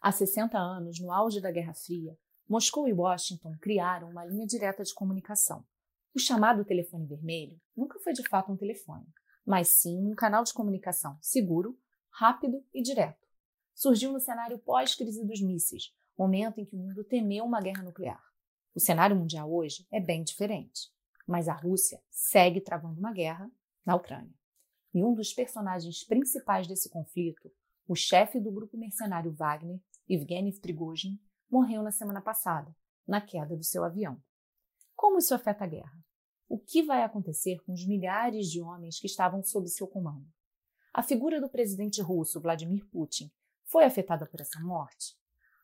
[0.00, 2.16] Há 60 anos, no auge da Guerra Fria,
[2.48, 5.66] Moscou e Washington criaram uma linha direta de comunicação.
[6.14, 9.06] O chamado telefone vermelho nunca foi de fato um telefone,
[9.44, 11.76] mas sim um canal de comunicação seguro,
[12.10, 13.26] rápido e direto.
[13.74, 18.22] Surgiu no cenário pós-crise dos mísseis, momento em que o mundo temeu uma guerra nuclear.
[18.74, 20.92] O cenário mundial hoje é bem diferente,
[21.26, 23.50] mas a Rússia segue travando uma guerra
[23.84, 24.32] na Ucrânia.
[24.94, 27.52] E um dos personagens principais desse conflito,
[27.86, 31.20] o chefe do grupo mercenário Wagner, Evgeny Prigozhin,
[31.50, 32.74] morreu na semana passada,
[33.06, 34.18] na queda do seu avião.
[34.96, 35.98] Como isso afeta a guerra?
[36.48, 40.26] O que vai acontecer com os milhares de homens que estavam sob seu comando?
[40.94, 43.30] A figura do presidente russo Vladimir Putin
[43.64, 45.14] foi afetada por essa morte?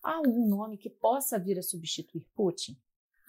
[0.02, 2.78] Há algum nome que possa vir a substituir Putin?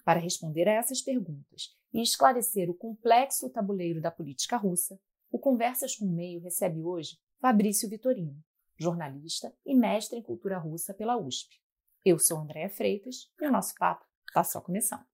[0.04, 5.96] Para responder a essas perguntas e esclarecer o complexo tabuleiro da política russa, o Conversas
[5.96, 8.44] com o Meio recebe hoje Fabrício Vitorino,
[8.78, 11.60] jornalista e mestre em cultura russa pela USP.
[12.04, 15.04] Eu sou Andréa Freitas e o nosso papo está só começando.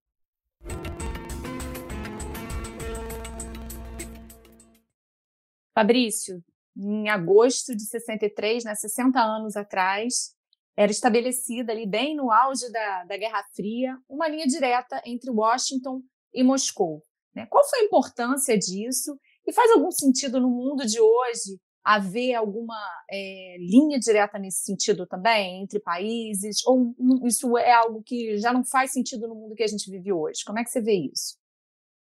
[5.75, 6.45] Fabrício,
[6.77, 10.37] em agosto de 63, né, 60 anos atrás,
[10.77, 16.03] era estabelecida ali bem no auge da, da Guerra Fria uma linha direta entre Washington
[16.33, 17.03] e Moscou.
[17.35, 17.47] Né?
[17.47, 19.19] Qual foi a importância disso?
[19.47, 22.79] E faz algum sentido no mundo de hoje haver alguma
[23.11, 26.65] é, linha direta nesse sentido também, entre países?
[26.67, 26.95] Ou
[27.27, 30.45] isso é algo que já não faz sentido no mundo que a gente vive hoje?
[30.47, 31.37] Como é que você vê isso?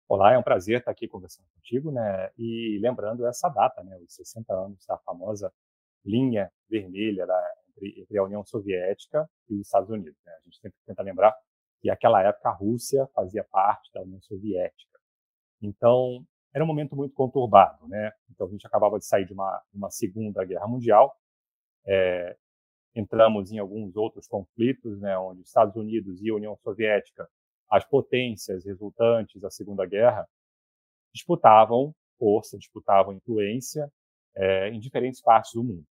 [0.08, 2.30] Olá, é um prazer estar aqui conversando contigo, né?
[2.38, 3.98] E lembrando essa data, né?
[3.98, 5.52] Os 60 anos da famosa
[6.02, 10.18] linha vermelha da, entre, entre, a União Soviética e os Estados Unidos.
[10.24, 10.32] Né?
[10.32, 11.34] A gente sempre tenta lembrar
[11.80, 14.98] que, naquela época, a Rússia fazia parte da União Soviética.
[15.60, 16.24] Então,
[16.58, 18.12] era um momento muito conturbado, né?
[18.30, 21.16] Então a gente acabava de sair de uma, uma segunda guerra mundial,
[21.86, 22.36] é,
[22.94, 25.16] entramos em alguns outros conflitos, né?
[25.18, 27.28] Onde Estados Unidos e União Soviética,
[27.70, 30.26] as potências resultantes da Segunda Guerra,
[31.14, 33.90] disputavam força, disputavam influência
[34.36, 35.86] é, em diferentes partes do mundo.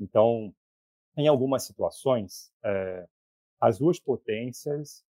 [0.00, 0.52] Então,
[1.16, 3.06] em algumas situações, é,
[3.60, 5.04] as duas potências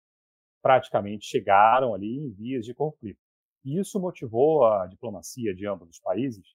[0.61, 3.24] praticamente chegaram ali em vias de conflito.
[3.65, 6.45] E isso motivou a diplomacia de ambos os países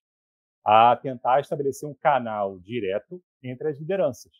[0.64, 4.32] a tentar estabelecer um canal direto entre as lideranças,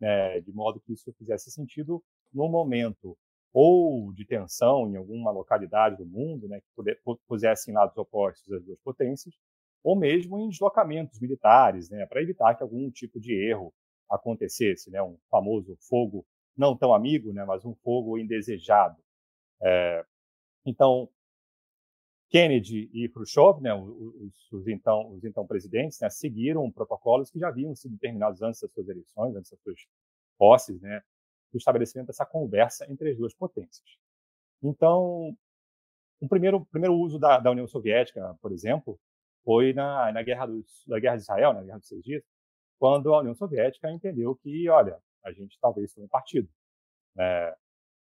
[0.00, 2.02] né, de modo que isso fizesse sentido
[2.32, 3.16] no momento
[3.52, 6.96] ou de tensão em alguma localidade do mundo, né, que
[7.28, 9.34] pusessem lados opostos as duas potências,
[9.82, 13.72] ou mesmo em deslocamentos militares, né, para evitar que algum tipo de erro
[14.10, 18.96] acontecesse, né, um famoso fogo não tão amigo, né, mas um fogo indesejado.
[19.62, 20.04] É,
[20.66, 21.08] então,
[22.30, 27.48] Kennedy e Khrushchev, né, os, os, então, os então presidentes, né, seguiram protocolos que já
[27.48, 29.80] haviam sido determinados antes das suas eleições, antes das suas
[30.36, 31.02] posses, né,
[31.52, 33.88] o estabelecimento dessa conversa entre as duas potências.
[34.62, 35.34] Então,
[36.20, 39.00] o primeiro, primeiro uso da, da União Soviética, por exemplo,
[39.44, 42.22] foi na, na guerra dos, da guerra de Israel, na guerra dos seis dias,
[42.78, 46.48] quando a União Soviética entendeu que, olha, a gente talvez tome partido.
[47.14, 47.54] Né?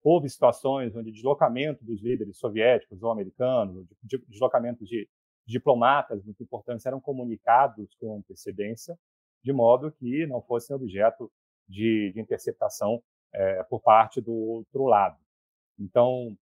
[0.03, 5.09] Houve situações onde deslocamento dos líderes soviéticos ou americanos, de, deslocamento de
[5.47, 8.99] diplomatas muito importantes eram comunicados com antecedência,
[9.43, 11.31] de modo que não fossem objeto
[11.69, 13.03] de, de interceptação
[13.33, 15.19] é, por parte do outro lado.
[15.79, 16.37] Então,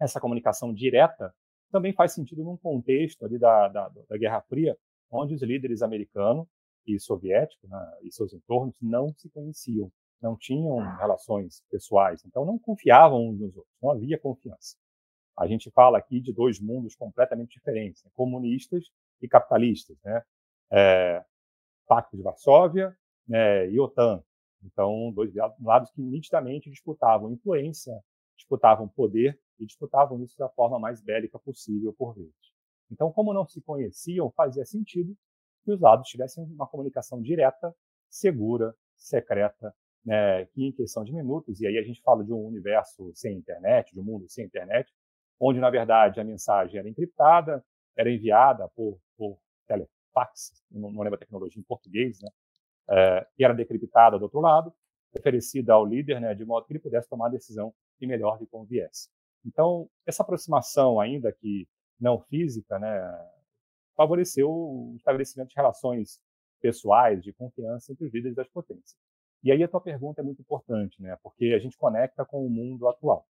[0.00, 1.34] essa comunicação direta
[1.70, 4.76] também faz sentido num contexto ali da, da, da Guerra Fria,
[5.10, 6.48] onde os líderes americano
[6.86, 9.90] e soviético né, e seus entornos não se conheciam
[10.20, 14.76] não tinham relações pessoais, então não confiavam uns nos outros, não havia confiança.
[15.38, 18.10] A gente fala aqui de dois mundos completamente diferentes, né?
[18.14, 18.84] comunistas
[19.22, 20.22] e capitalistas, né?
[20.70, 21.24] É,
[21.86, 22.96] Pacto de Varsóvia
[23.26, 23.70] né?
[23.70, 24.22] e OTAN.
[24.64, 27.92] Então, dois lados que nitidamente disputavam influência,
[28.36, 32.34] disputavam poder e disputavam isso da forma mais bélica possível por vezes.
[32.90, 35.16] Então, como não se conheciam, fazia sentido
[35.64, 37.74] que os lados tivessem uma comunicação direta,
[38.08, 39.74] segura, secreta
[40.08, 43.36] né, que em questão de minutos, e aí a gente fala de um universo sem
[43.36, 44.90] internet, de um mundo sem internet,
[45.38, 47.62] onde, na verdade, a mensagem era encriptada,
[47.94, 52.30] era enviada por, por telefax, não, lembro a tecnologia em português, né,
[52.88, 54.72] é, e era decriptada do outro lado,
[55.14, 58.46] oferecida ao líder, né, de modo que ele pudesse tomar a decisão que melhor lhe
[58.46, 59.10] conviesse.
[59.44, 61.68] Então, essa aproximação, ainda que
[62.00, 62.98] não física, né,
[63.94, 66.18] favoreceu o estabelecimento de relações
[66.62, 68.96] pessoais, de confiança entre os líderes das potências.
[69.42, 71.16] E aí a tua pergunta é muito importante, né?
[71.22, 73.26] Porque a gente conecta com o mundo atual.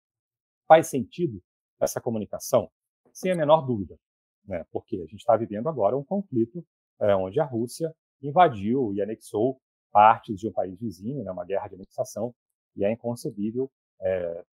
[0.67, 1.43] Faz sentido
[1.81, 2.71] essa comunicação?
[3.13, 3.99] Sem a menor dúvida,
[4.45, 4.65] né?
[4.71, 6.65] Porque a gente está vivendo agora um conflito
[7.01, 9.61] é, onde a Rússia invadiu e anexou
[9.91, 12.35] partes de um país vizinho, né, uma guerra de anexação,
[12.77, 13.71] e é inconcebível
[14.01, 14.45] é,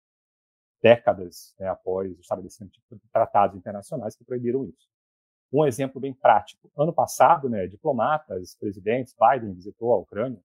[0.81, 4.87] décadas né, após o estabelecimento de tratados internacionais que proibiram isso.
[5.51, 6.71] Um exemplo bem prático.
[6.77, 10.41] Ano passado, né, diplomatas, presidentes, Biden visitou a Ucrânia,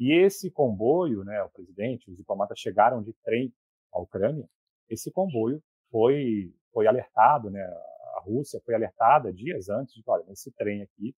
[0.00, 3.52] e esse comboio, né, o presidente, os diplomatas chegaram de trem
[3.92, 4.48] à Ucrânia,
[4.88, 10.50] esse comboio foi, foi alertado, né, a Rússia foi alertada dias antes de, olha, nesse
[10.52, 11.14] trem aqui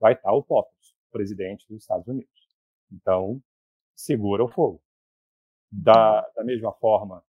[0.00, 2.48] vai estar o Popos, presidente dos Estados Unidos.
[2.90, 3.40] Então,
[3.94, 4.82] segura o fogo.
[5.70, 7.22] Da, da mesma forma,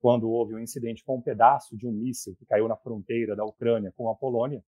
[0.00, 3.44] quando houve um incidente com um pedaço de um míssil que caiu na fronteira da
[3.44, 4.64] Ucrânia com a Polônia,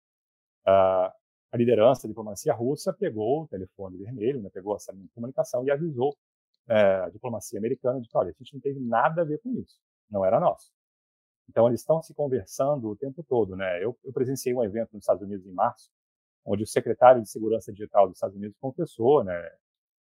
[1.57, 5.65] a liderança da diplomacia russa pegou o telefone vermelho, né, pegou essa linha de comunicação
[5.65, 6.17] e avisou
[6.69, 9.51] é, a diplomacia americana de que, olha, a gente não teve nada a ver com
[9.55, 9.81] isso,
[10.11, 10.71] não era nosso.
[11.49, 13.57] Então, eles estão se conversando o tempo todo.
[13.57, 13.83] Né?
[13.83, 15.91] Eu, eu presenciei um evento nos Estados Unidos em março,
[16.45, 19.51] onde o secretário de Segurança Digital dos Estados Unidos confessou, né,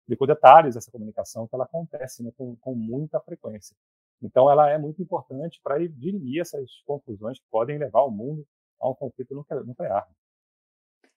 [0.00, 3.76] explicou detalhes dessa comunicação que ela acontece né, com, com muita frequência.
[4.22, 8.46] Então, ela é muito importante para dirimir essas confusões que podem levar o mundo
[8.80, 9.34] a um conflito
[9.66, 10.08] nuclear.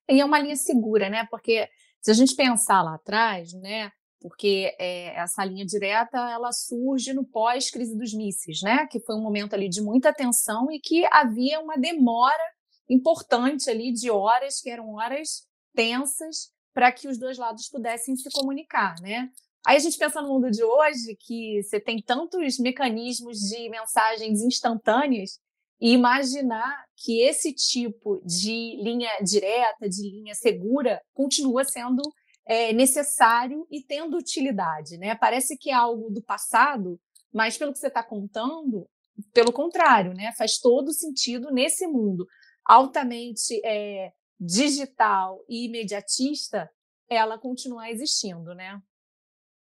[0.09, 1.27] E é uma linha segura, né?
[1.30, 1.68] Porque
[2.01, 3.92] se a gente pensar lá atrás, né?
[4.19, 8.88] Porque é, essa linha direta ela surge no pós-crise dos mísseis, né?
[8.88, 12.44] Que foi um momento ali de muita tensão e que havia uma demora
[12.89, 15.45] importante ali de horas, que eram horas
[15.75, 19.30] tensas, para que os dois lados pudessem se comunicar, né?
[19.65, 24.42] Aí a gente pensa no mundo de hoje, que você tem tantos mecanismos de mensagens
[24.42, 25.39] instantâneas,
[25.79, 32.01] e imaginar que esse tipo de linha direta, de linha segura, continua sendo
[32.45, 34.97] é, necessário e tendo utilidade.
[34.97, 35.15] Né?
[35.15, 37.00] Parece que é algo do passado,
[37.31, 38.88] mas pelo que você está contando,
[39.33, 40.31] pelo contrário, né?
[40.38, 42.25] faz todo sentido nesse mundo
[42.65, 46.69] altamente é, digital e imediatista,
[47.09, 48.81] ela continuar existindo, né?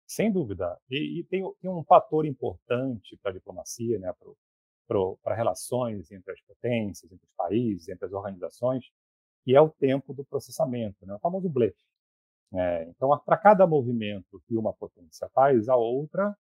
[0.07, 0.77] Sem dúvida.
[0.91, 4.31] E, e tem, tem, um fator importante para a diplomacia, né, para
[5.35, 8.85] relações entre as potências, entre os países, entre as organizações,
[9.45, 11.83] que é o tempo do processamento, né, o famoso blefe.
[12.55, 16.37] É, então, para cada movimento que uma potência faz, a outra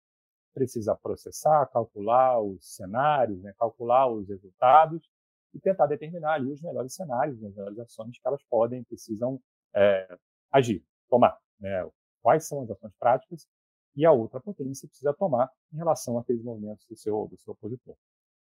[0.55, 5.09] precisa processar, calcular os cenários, né, calcular os resultados
[5.53, 9.41] e tentar determinar ali os melhores cenários, as melhores ações que elas podem, precisam
[9.75, 10.17] é,
[10.53, 11.37] agir, tomar.
[11.61, 11.89] Né,
[12.23, 13.47] quais são as ações práticas
[13.95, 17.97] e a outra potência precisa tomar em relação àqueles movimentos do seu, do seu opositor.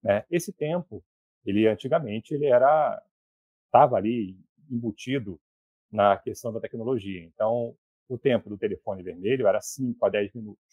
[0.06, 0.24] Né?
[0.30, 1.04] Esse tempo,
[1.46, 3.02] ele antigamente, ele era
[3.66, 4.38] estava ali
[4.72, 5.38] embutido
[5.92, 7.22] na questão da tecnologia.
[7.24, 7.75] Então,
[8.07, 10.63] o tempo do telefone vermelho era 5 a 10 minutos.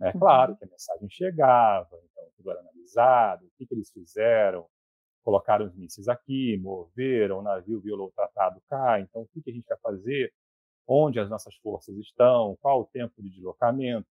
[0.00, 4.66] É claro que a mensagem chegava, então tudo era analisado, o que, que eles fizeram,
[5.24, 9.50] colocaram os mísseis aqui, moveram, o navio violou o tratado cá, então o que, que
[9.50, 10.32] a gente vai fazer?
[10.92, 14.08] onde as nossas forças estão, qual o tempo de deslocamento.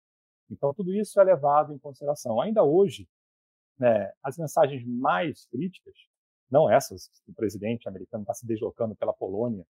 [0.49, 2.39] Então, tudo isso é levado em consideração.
[2.39, 3.05] Ainda hoje,
[3.79, 5.95] né, as mensagens mais críticas,
[6.51, 9.65] não essas que o presidente americano está se deslocando pela Polônia,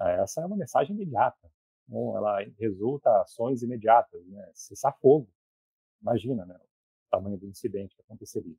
[0.00, 1.50] é, essa é uma mensagem imediata.
[1.86, 5.28] Então, ela resulta ações imediatas, né, cessar fogo.
[6.00, 8.56] Imagina né, o tamanho do incidente que aconteceria.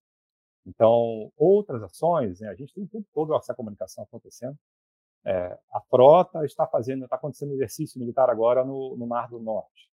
[0.65, 4.57] Então, outras ações, né, a gente tem o tempo essa comunicação acontecendo,
[5.23, 9.89] é, a frota está fazendo, está acontecendo exercício militar agora no, no, Mar do Norte.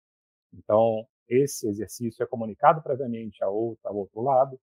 [0.52, 4.60] Então, esse exercício é comunicado previamente outro, ao outro lado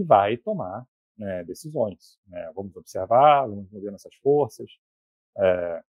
[0.00, 2.18] e vai tomar né, decisões.
[2.26, 2.50] Né?
[2.54, 4.70] Vamos observar, vamos mover nossas forças.
[5.38, 5.82] É,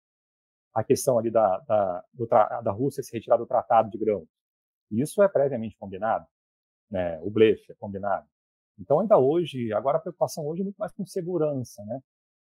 [0.75, 4.29] a questão ali da, da, da Rússia se retirar do tratado de grãos.
[4.91, 6.27] Isso é previamente combinado.
[6.91, 7.21] Né?
[7.23, 8.27] O blefe é combinado.
[8.79, 12.01] Então, ainda hoje, agora a preocupação hoje é muito mais com segurança, né?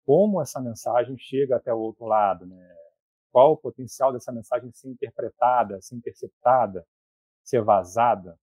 [0.04, 2.76] como essa mensagem chega até o outro lado, né?
[3.30, 6.86] Qual o potencial dessa mensagem ser interpretada, ser interceptada,
[7.42, 8.38] ser vazada?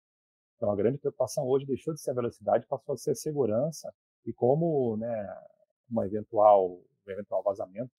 [0.59, 3.95] Então, a grande preocupação hoje deixou de ser a velocidade, passou a ser a segurança
[4.27, 5.37] e como, né,
[5.89, 7.93] uma eventual, um eventual vazamento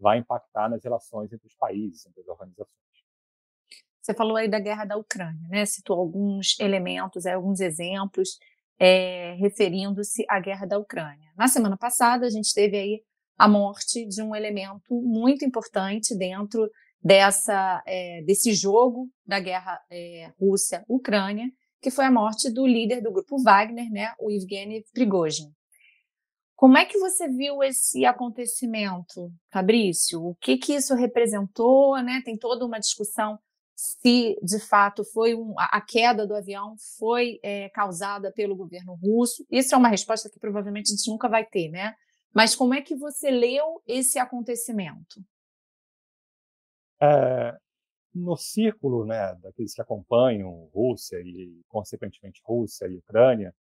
[0.00, 2.74] vai impactar nas relações entre os países, entre as organizações.
[4.00, 5.66] Você falou aí da guerra da Ucrânia, né?
[5.66, 8.38] Citou alguns elementos, alguns exemplos
[8.78, 11.32] é, referindo-se à guerra da Ucrânia.
[11.36, 13.02] Na semana passada, a gente teve aí
[13.36, 16.70] a morte de um elemento muito importante dentro
[17.02, 23.12] dessa, é, desse jogo da guerra é, Rússia-Ucrânia, que foi a morte do líder do
[23.12, 25.52] grupo Wagner, né, o Evgeny Prigozhin.
[26.56, 30.24] Como é que você viu esse acontecimento, Fabrício?
[30.24, 32.22] O que que isso representou, né?
[32.24, 33.38] Tem toda uma discussão
[33.76, 39.46] se de fato foi um, a queda do avião foi é, causada pelo governo russo.
[39.50, 41.94] Isso é uma resposta que provavelmente a gente nunca vai ter, né?
[42.34, 45.22] Mas como é que você leu esse acontecimento?
[47.00, 47.54] É,
[48.16, 53.54] no círculo né, daqueles que acompanham Rússia e, consequentemente, Rússia e Ucrânia,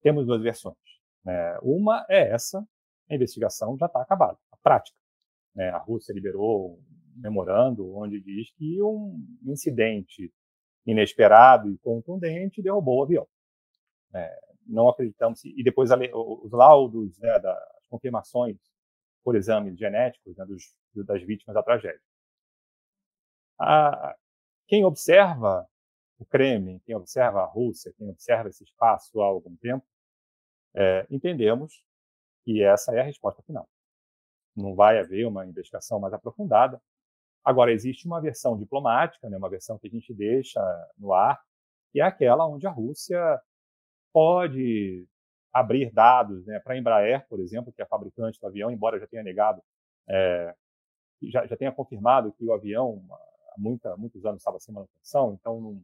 [0.00, 0.76] temos duas versões.
[1.24, 1.58] Né?
[1.60, 2.64] Uma é essa,
[3.10, 4.96] a investigação já está acabada, a prática.
[5.54, 5.70] Né?
[5.70, 10.32] A Rússia liberou um memorando onde diz que um incidente
[10.86, 13.26] inesperado e contundente derrubou o avião.
[14.14, 18.56] É, não acreditamos, e depois os laudos, né, das confirmações
[19.22, 20.62] por exames genéticos né, dos,
[21.04, 22.00] das vítimas da tragédia.
[23.58, 24.14] A,
[24.66, 25.68] quem observa
[26.18, 29.84] o Kremlin, quem observa a Rússia, quem observa esse espaço há algum tempo,
[30.74, 31.84] é, entendemos
[32.44, 33.68] que essa é a resposta final.
[34.56, 36.80] Não vai haver uma investigação mais aprofundada.
[37.44, 40.60] Agora, existe uma versão diplomática, né, uma versão que a gente deixa
[40.98, 41.40] no ar,
[41.92, 43.40] que é aquela onde a Rússia
[44.12, 45.06] pode
[45.52, 48.98] abrir dados né, para a Embraer, por exemplo, que é a fabricante do avião, embora
[48.98, 49.62] já tenha negado,
[50.08, 50.54] é,
[51.22, 53.04] já, já tenha confirmado que o avião
[53.56, 55.82] muita, muitos anos estava sem manutenção, então não,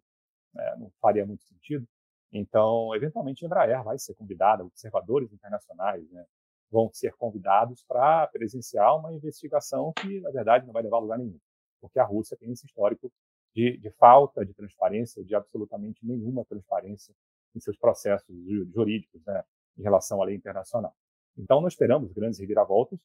[0.58, 1.86] é, não faria muito sentido.
[2.32, 6.24] Então, eventualmente, a Embraer vai ser convidada, observadores internacionais né,
[6.70, 11.18] vão ser convidados para presenciar uma investigação que, na verdade, não vai levar a lugar
[11.18, 11.38] nenhum,
[11.80, 13.10] porque a Rússia tem esse histórico
[13.54, 17.12] de, de falta de transparência, de absolutamente nenhuma transparência
[17.54, 18.32] em seus processos
[18.72, 19.42] jurídicos né,
[19.76, 20.94] em relação à lei internacional.
[21.36, 23.00] Então, não esperamos grandes reviravoltas.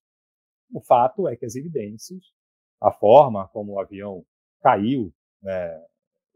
[0.71, 2.31] O fato é que as evidências,
[2.79, 4.23] a forma como o avião
[4.65, 5.77] caiu, né,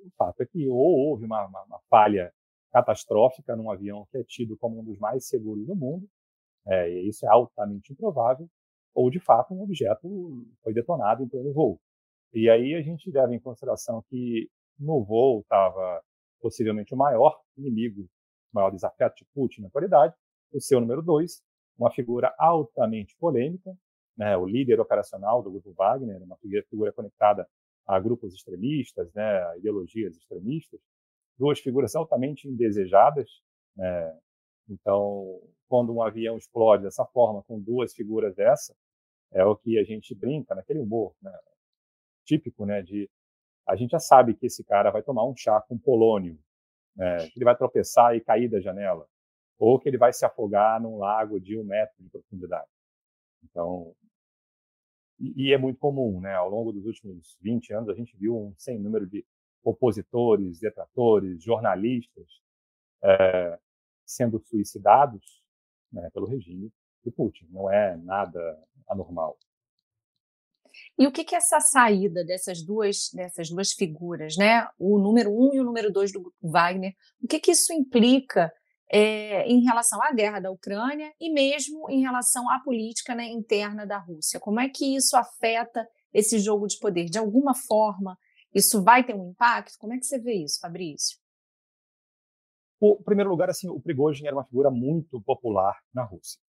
[0.06, 2.32] o fato é que ou houve uma, uma, uma falha
[2.72, 6.08] catastrófica num avião que é tido como um dos mais seguros do mundo,
[6.68, 8.48] é, e isso é altamente improvável,
[8.94, 10.08] ou de fato um objeto
[10.62, 11.82] foi detonado em pleno voo.
[12.32, 16.00] E aí a gente leva em consideração que no voo estava
[16.40, 18.08] possivelmente o maior inimigo, o
[18.54, 20.14] maior desafio de Putin na atualidade,
[20.54, 21.42] o seu número dois,
[21.76, 23.76] uma figura altamente polêmica,
[24.16, 26.38] né, o líder operacional do grupo Wagner, uma
[26.70, 27.48] figura conectada
[27.90, 30.80] a grupos extremistas, né, a ideologias extremistas,
[31.40, 33.42] duas figuras altamente indesejadas.
[33.76, 34.20] Né?
[34.70, 38.76] Então, quando um avião explode dessa forma, com duas figuras dessa,
[39.34, 41.36] é o que a gente brinca, naquele humor né?
[42.26, 43.10] típico, né, de
[43.68, 46.38] a gente já sabe que esse cara vai tomar um chá com polônio,
[46.96, 49.08] né, que ele vai tropeçar e cair da janela,
[49.58, 52.70] ou que ele vai se afogar num lago de um metro de profundidade.
[53.44, 53.96] Então,
[55.20, 56.34] e, é muito comum, né?
[56.34, 59.26] Ao longo dos últimos 20 anos, a gente viu um sem número de
[59.64, 62.28] opositores, detratores, jornalistas
[63.04, 63.60] é,
[64.06, 65.44] sendo suicidados
[65.92, 66.72] né, pelo regime
[67.04, 67.48] de Putin.
[67.50, 68.40] Não é nada
[68.88, 69.38] anormal.
[70.98, 74.68] E o que, que essa saída dessas duas, dessas duas figuras, né?
[74.78, 78.54] O número um e o número dois do Wagner, o que, que isso implica
[78.92, 83.86] é, em relação à guerra da Ucrânia e mesmo em relação à política né, interna
[83.86, 84.40] da Rússia?
[84.40, 87.06] Como é que isso afeta esse jogo de poder?
[87.06, 88.18] De alguma forma,
[88.54, 89.78] isso vai ter um impacto?
[89.78, 91.18] Como é que você vê isso, Fabrício?
[92.82, 96.40] em primeiro lugar, assim, o Prigozhin era uma figura muito popular na Rússia.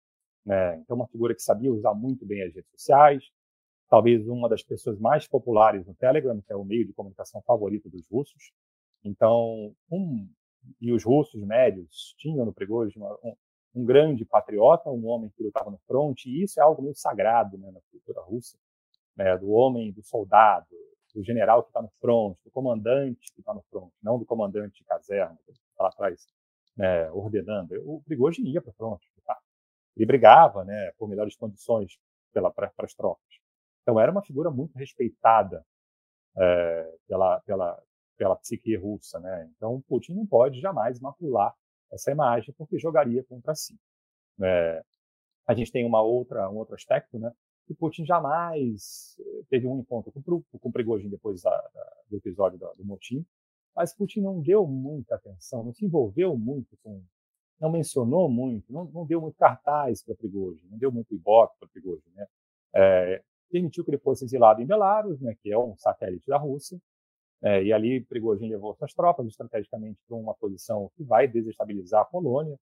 [0.46, 0.76] Né?
[0.78, 3.24] Então, uma figura que sabia usar muito bem as redes sociais,
[3.88, 7.90] talvez uma das pessoas mais populares no Telegram, que é o meio de comunicação favorito
[7.90, 8.52] dos russos.
[9.02, 10.28] Então, um,
[10.80, 13.36] e os russos médios tinham no Prigozhin um,
[13.74, 17.56] um grande patriota, um homem que lutava no fronte, e isso é algo meio sagrado
[17.58, 18.58] né, na cultura russa,
[19.16, 20.66] né, do homem, do soldado,
[21.14, 24.78] do general que está no front, do comandante que está no front, não do comandante
[24.78, 26.26] de caserna, está lá atrás
[26.76, 27.74] né, ordenando.
[27.84, 29.38] O Prigozhin ia para o front, tá?
[29.96, 31.98] ele brigava né, por melhores condições
[32.32, 33.40] para as tropas.
[33.82, 35.64] Então era uma figura muito respeitada
[36.36, 37.82] é, pela, pela,
[38.20, 39.18] pela psique russa.
[39.18, 39.50] Né?
[39.56, 41.54] Então Putin não pode jamais macular
[41.90, 43.80] essa imagem porque jogaria contra si.
[44.42, 44.84] É,
[45.46, 47.32] a gente tem uma outra, um outro aspecto, né?
[47.66, 52.58] que Putin jamais eh, teve um encontro com, com Prigozhin depois da, da, do episódio
[52.58, 53.24] da, do motim,
[53.74, 57.00] mas Putin não deu muita atenção, não se envolveu muito com,
[57.60, 61.68] não mencionou muito, não, não deu muito cartaz para Prigozhin, não deu muito ibope para
[61.68, 62.26] Prigozhin, né?
[62.74, 66.80] É, permitiu que ele fosse exilado em Belarus, né, que é um satélite da Rússia,
[67.42, 72.04] é, e ali Prigozhin levou suas tropas estrategicamente para uma posição que vai desestabilizar a
[72.04, 72.58] Polônia,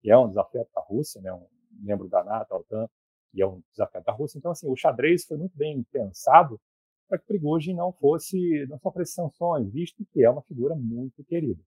[0.00, 2.88] que é um desafio a Rússia, né, um membro da NATO, a OTAN,
[3.34, 4.38] e é um desafio da Rússia.
[4.38, 6.60] Então, assim, o xadrez foi muito bem pensado
[7.08, 11.62] para que Prigozhin não fosse, não sofresse sanções, visto que é uma figura muito querida.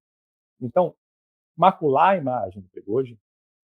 [0.59, 0.95] Então,
[1.55, 3.17] macular a imagem do Prigozhin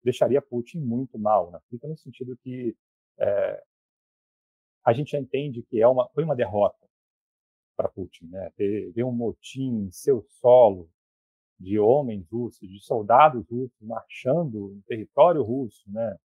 [0.03, 1.59] deixaria Putin muito mal, né?
[1.69, 2.75] fica no sentido que
[3.19, 3.63] é,
[4.83, 6.90] a gente já entende que é uma, foi uma derrota
[7.75, 8.51] para Putin, né?
[8.55, 10.89] Ter, ver um motim em seu solo
[11.59, 16.17] de homens russos, de soldados russos marchando no território russo, né?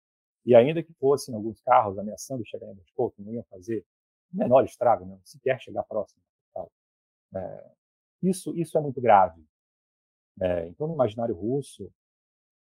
[0.46, 3.84] E ainda que fossem alguns carros ameaçando chegar em Moscou, que não iam fazer
[4.32, 5.18] o menor estrago, né?
[5.24, 6.22] sequer chegar próximo.
[7.34, 7.70] É,
[8.22, 9.42] isso, isso é muito grave.
[10.40, 11.90] É, então, no imaginário russo,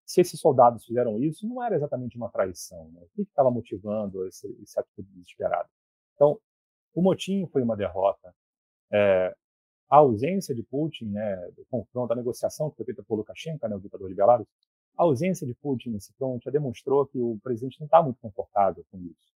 [0.05, 2.91] se esses soldados fizeram isso, não era exatamente uma traição.
[2.91, 3.00] Né?
[3.02, 5.69] O que estava motivando esse, esse atitude desesperado?
[6.14, 6.38] Então,
[6.95, 8.35] o motim foi uma derrota.
[8.92, 9.34] É,
[9.90, 13.76] a ausência de Putin, né, do confronto, da negociação que foi feita por Lukashenko, né,
[13.76, 14.46] o ditador de Belarus,
[14.96, 18.84] a ausência de Putin nesse front já demonstrou que o presidente não está muito confortável
[18.90, 19.32] com isso.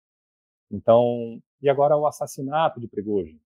[0.71, 3.39] Então, e agora o assassinato de Prigozhin.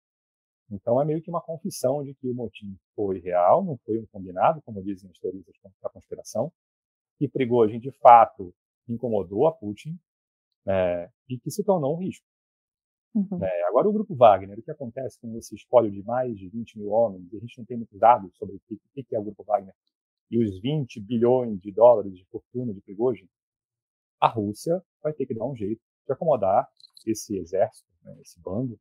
[0.71, 4.05] Então é meio que uma confissão de que o motim foi real, não foi um
[4.07, 5.45] combinado, como dizem as teorias
[5.81, 6.51] da conspiração,
[7.17, 8.53] que Prigozhin de fato
[8.87, 9.99] incomodou a Putin
[10.67, 12.25] é, e que se tornou um risco.
[13.15, 13.43] Uhum.
[13.43, 16.77] É, agora o grupo Wagner, o que acontece com esse espólio de mais de 20
[16.77, 18.61] mil homens, a gente não tem muitos dados sobre o
[18.93, 19.73] que, que é o grupo Wagner,
[20.29, 23.27] e os 20 bilhões de dólares de fortuna de Prigozhin,
[24.21, 26.69] a Rússia vai ter que dar um jeito de acomodar
[27.05, 28.79] esse exército, né, esse bando,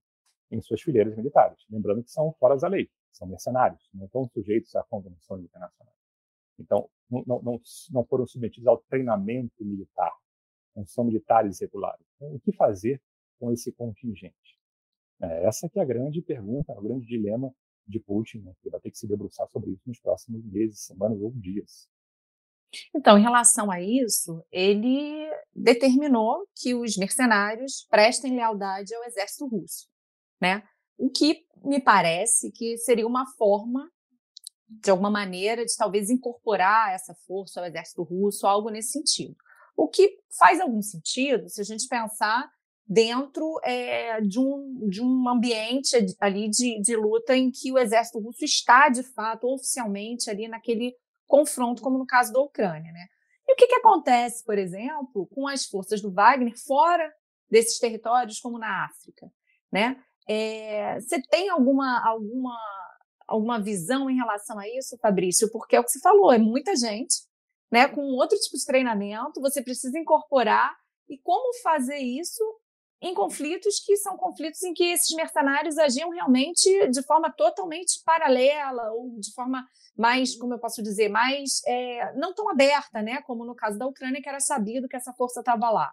[0.51, 1.59] em suas fileiras militares.
[1.71, 5.95] Lembrando que são fora da lei, são mercenários, não estão sujeitos à convenção internacional.
[6.59, 10.13] Então, não, não, não foram submetidos ao treinamento militar,
[10.75, 12.05] não são militares regulares.
[12.17, 13.01] Então, o que fazer
[13.39, 14.59] com esse contingente?
[15.21, 17.53] É, essa que é a grande pergunta, o grande dilema
[17.87, 21.21] de Putin, né, que vai ter que se debruçar sobre isso nos próximos meses, semanas
[21.21, 21.89] ou dias.
[22.95, 29.89] Então, em relação a isso, ele determinou que os mercenários prestem lealdade ao exército russo,
[30.41, 30.63] né?
[30.99, 33.91] O que me parece que seria uma forma,
[34.69, 39.35] de alguma maneira, de talvez incorporar essa força ao exército russo, algo nesse sentido.
[39.75, 42.51] O que faz algum sentido se a gente pensar
[42.89, 48.19] dentro é, de, um, de um ambiente ali de, de luta em que o exército
[48.19, 50.95] russo está, de fato, oficialmente ali naquele
[51.27, 52.91] confronto, como no caso da Ucrânia.
[52.91, 53.07] Né?
[53.47, 57.13] E o que, que acontece, por exemplo, com as forças do Wagner fora
[57.51, 59.31] desses territórios, como na África?
[59.71, 60.03] Né?
[60.27, 62.59] É, você tem alguma, alguma,
[63.27, 65.51] alguma visão em relação a isso, Fabrício?
[65.53, 67.17] Porque é o que você falou, é muita gente,
[67.71, 70.75] né, com outro tipo de treinamento, você precisa incorporar
[71.07, 72.43] e como fazer isso
[73.01, 78.91] em conflitos que são conflitos em que esses mercenários agiam realmente de forma totalmente paralela
[78.93, 79.65] ou de forma
[79.97, 83.21] mais, como eu posso dizer, mais é, não tão aberta, né?
[83.23, 85.93] Como no caso da Ucrânia, que era sabido que essa força estava lá.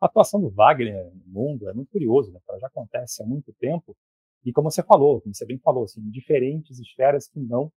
[0.00, 2.40] A atuação do Wagner no mundo é muito curioso, né?
[2.48, 3.96] Ela já acontece há muito tempo
[4.44, 7.72] e como você falou, como você bem falou, assim, em diferentes esferas que não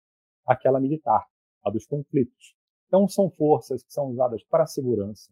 [0.44, 1.24] aquela militar,
[1.64, 2.54] a dos conflitos.
[2.86, 5.30] Então são forças que são usadas para a segurança,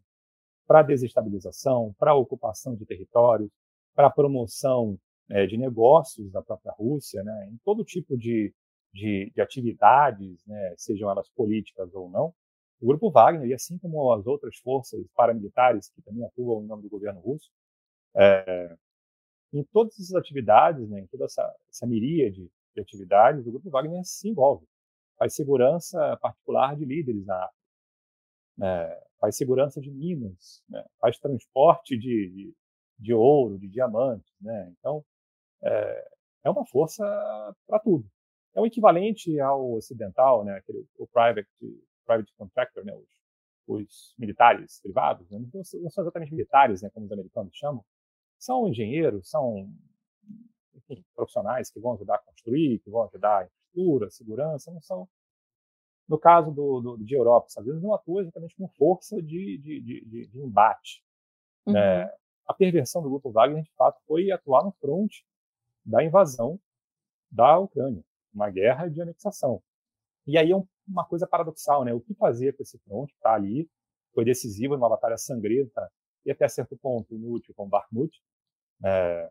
[0.66, 3.50] para desestabilização, para ocupação de territórios,
[3.94, 4.98] para promoção
[5.30, 8.52] é, de negócios da própria Rússia, né, em todo tipo de,
[8.92, 12.34] de, de atividades, né, sejam elas políticas ou não.
[12.80, 16.82] O Grupo Wagner, e assim como as outras forças paramilitares que também atuam em nome
[16.82, 17.50] do governo russo,
[18.14, 18.76] é,
[19.52, 24.04] em todas essas atividades, né, em toda essa, essa miríade de atividades, o Grupo Wagner
[24.04, 24.66] se envolve.
[25.18, 27.56] Faz segurança particular de líderes na África.
[28.62, 30.84] É, faz segurança de minas, né?
[31.00, 32.54] faz transporte de, de,
[32.98, 34.32] de, ouro, de diamantes.
[34.40, 34.72] Né?
[34.78, 35.04] Então,
[35.62, 36.08] é,
[36.44, 37.04] é uma força
[37.66, 38.08] para tudo.
[38.54, 40.56] É o equivalente ao ocidental, né?
[40.56, 41.46] Aquele, o private,
[42.06, 42.94] private contractor, né?
[42.94, 43.08] os,
[43.66, 45.38] os militares privados, né?
[45.52, 46.88] não, são, exatamente militares, né?
[46.90, 47.84] como os americanos chamam,
[48.38, 49.70] são engenheiros, são
[50.74, 55.08] enfim, profissionais que vão ajudar a construir, que vão ajudar a infraestrutura, segurança, não são
[56.08, 59.80] no caso do, do, de Europa, Estados Unidos não atua exatamente com força de, de,
[59.80, 61.02] de, de embate.
[61.66, 61.76] Uhum.
[61.76, 62.14] É,
[62.46, 65.12] a perversão do grupo Wagner, de fato, foi atuar no front
[65.84, 66.60] da invasão
[67.30, 69.60] da Ucrânia, uma guerra de anexação.
[70.26, 71.92] E aí é um, uma coisa paradoxal, né?
[71.92, 73.68] O que fazer com esse front que está ali?
[74.14, 75.90] Foi decisivo numa batalha sangrenta
[76.24, 78.16] e até certo ponto inútil com Bakhmut.
[78.84, 79.30] É,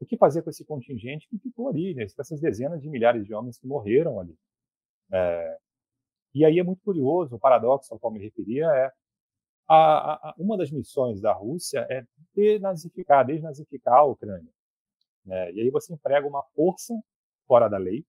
[0.00, 2.06] o que fazer com esse contingente que ficou ali, né?
[2.06, 4.36] com essas dezenas de milhares de homens que morreram ali?
[5.12, 5.58] É,
[6.34, 8.90] e aí é muito curioso, o paradoxo ao qual me referia é
[9.68, 14.52] a, a, uma das missões da Rússia é denazificar, desnazificar a Ucrânia.
[15.24, 15.52] Né?
[15.52, 16.94] E aí você emprega uma força
[17.46, 18.04] fora da lei,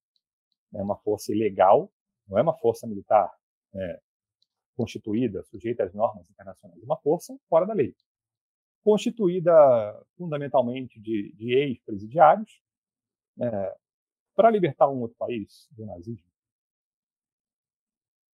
[0.71, 0.81] né?
[0.81, 1.91] uma força ilegal,
[2.27, 3.31] não é uma força militar
[3.73, 3.99] né?
[4.75, 7.95] constituída, sujeita às normas internacionais, uma força fora da lei.
[8.83, 9.53] Constituída
[10.17, 12.61] fundamentalmente de, de ex-presidiários,
[13.37, 13.49] né?
[14.35, 16.34] para libertar um outro país do nazismo.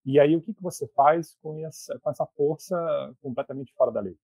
[0.04, 2.76] E aí, o que, que você faz com essa, com essa força
[3.20, 4.16] completamente fora da lei?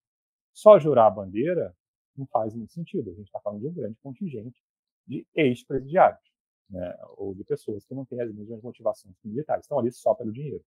[0.53, 1.75] Só jurar a bandeira
[2.17, 3.09] não faz muito sentido.
[3.09, 4.61] A gente está falando de um grande contingente
[5.07, 6.21] de ex-presidiários,
[6.69, 6.97] né?
[7.17, 10.31] ou de pessoas que não têm as mesmas motivações que militares, estão ali só pelo
[10.31, 10.63] dinheiro.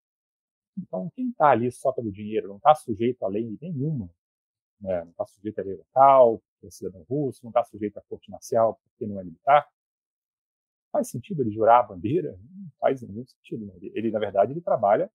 [0.79, 4.09] Então, quem está ali só pelo dinheiro não está sujeito a lei nenhuma,
[4.81, 5.05] né?
[5.05, 8.31] não está sujeito à lei local, porque é cidadão russo, não está sujeito à corte
[8.31, 9.69] marcial, porque não é militar,
[10.93, 12.39] Faz sentido ele jurar a bandeira?
[12.55, 13.67] Não faz nenhum sentido.
[13.67, 13.73] Né?
[13.95, 15.11] Ele, na verdade, ele trabalha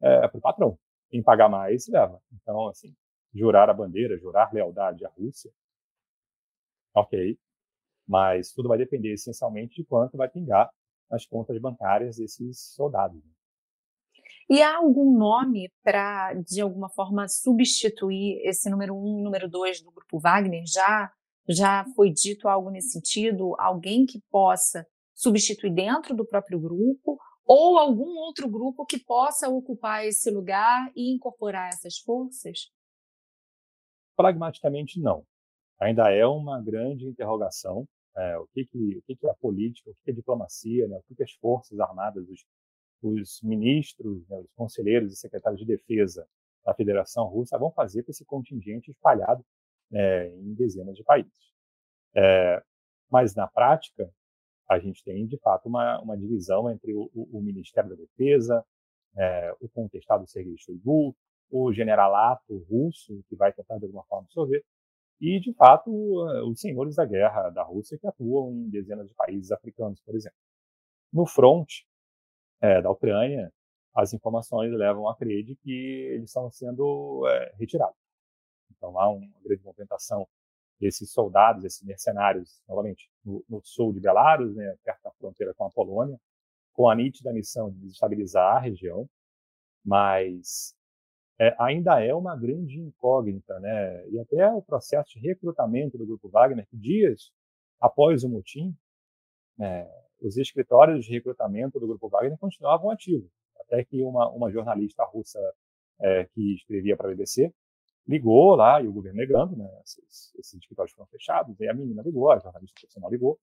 [0.00, 0.78] é, para o patrão.
[1.10, 2.20] Quem pagar mais, leva.
[2.32, 2.94] Então, assim,
[3.34, 5.50] jurar a bandeira, jurar lealdade à Rússia,
[6.94, 7.38] ok.
[8.06, 10.70] Mas tudo vai depender essencialmente de quanto vai pingar
[11.10, 13.22] nas contas bancárias desses soldados.
[13.24, 13.32] Né?
[14.50, 19.90] E há algum nome para, de alguma forma, substituir esse número um número dois do
[19.90, 20.64] grupo Wagner?
[20.66, 21.12] Já,
[21.46, 23.54] já foi dito algo nesse sentido?
[23.58, 24.86] Alguém que possa
[25.20, 27.18] substituir dentro do próprio grupo?
[27.44, 32.70] Ou algum outro grupo que possa ocupar esse lugar e incorporar essas forças?
[34.16, 35.24] Pragmaticamente, não.
[35.80, 37.86] Ainda é uma grande interrogação.
[38.16, 40.16] É, o, que, que, o que, que é a política, o que, que é a
[40.16, 40.96] diplomacia, né?
[40.98, 42.44] o que, que as forças armadas, os
[43.02, 46.26] os ministros, né, os conselheiros e secretários de defesa
[46.64, 49.44] da Federação Russa vão fazer com esse contingente espalhado
[49.92, 51.52] é, em dezenas de países.
[52.14, 52.62] É,
[53.10, 54.10] mas, na prática,
[54.68, 58.64] a gente tem, de fato, uma, uma divisão entre o, o, Ministério da Defesa,
[59.16, 61.16] é, o contestado Sergei Shoigu,
[61.50, 64.62] o generalato russo, que vai tentar, de alguma forma, absorver,
[65.20, 65.90] e, de fato,
[66.48, 70.38] os senhores da guerra da Rússia que atuam em dezenas de países africanos, por exemplo.
[71.12, 71.68] No front,
[72.60, 73.52] é, da Ucrânia,
[73.94, 75.72] as informações levam a crer de que
[76.12, 77.96] eles estão sendo é, retirados.
[78.70, 80.28] Então há uma grande movimentação
[80.80, 85.64] desses soldados, esses mercenários, novamente, no, no, sul de Belarus, né, perto da fronteira com
[85.64, 86.18] a Polônia,
[86.72, 89.08] com a nítida missão de desestabilizar a região,
[89.84, 90.74] mas
[91.40, 94.08] é, ainda é uma grande incógnita, né?
[94.08, 97.32] E até o processo de recrutamento do grupo Wagner, que dias
[97.80, 98.76] após o motim,
[99.60, 99.88] é,
[100.20, 105.38] os escritórios de recrutamento do Grupo Wagner continuavam ativos, até que uma, uma jornalista russa
[106.00, 107.52] é, que escrevia para a BBC
[108.08, 112.02] ligou lá, e o governo negando, né, esses, esses escritórios foram fechados, e a menina
[112.02, 113.38] ligou, a jornalista profissional ligou,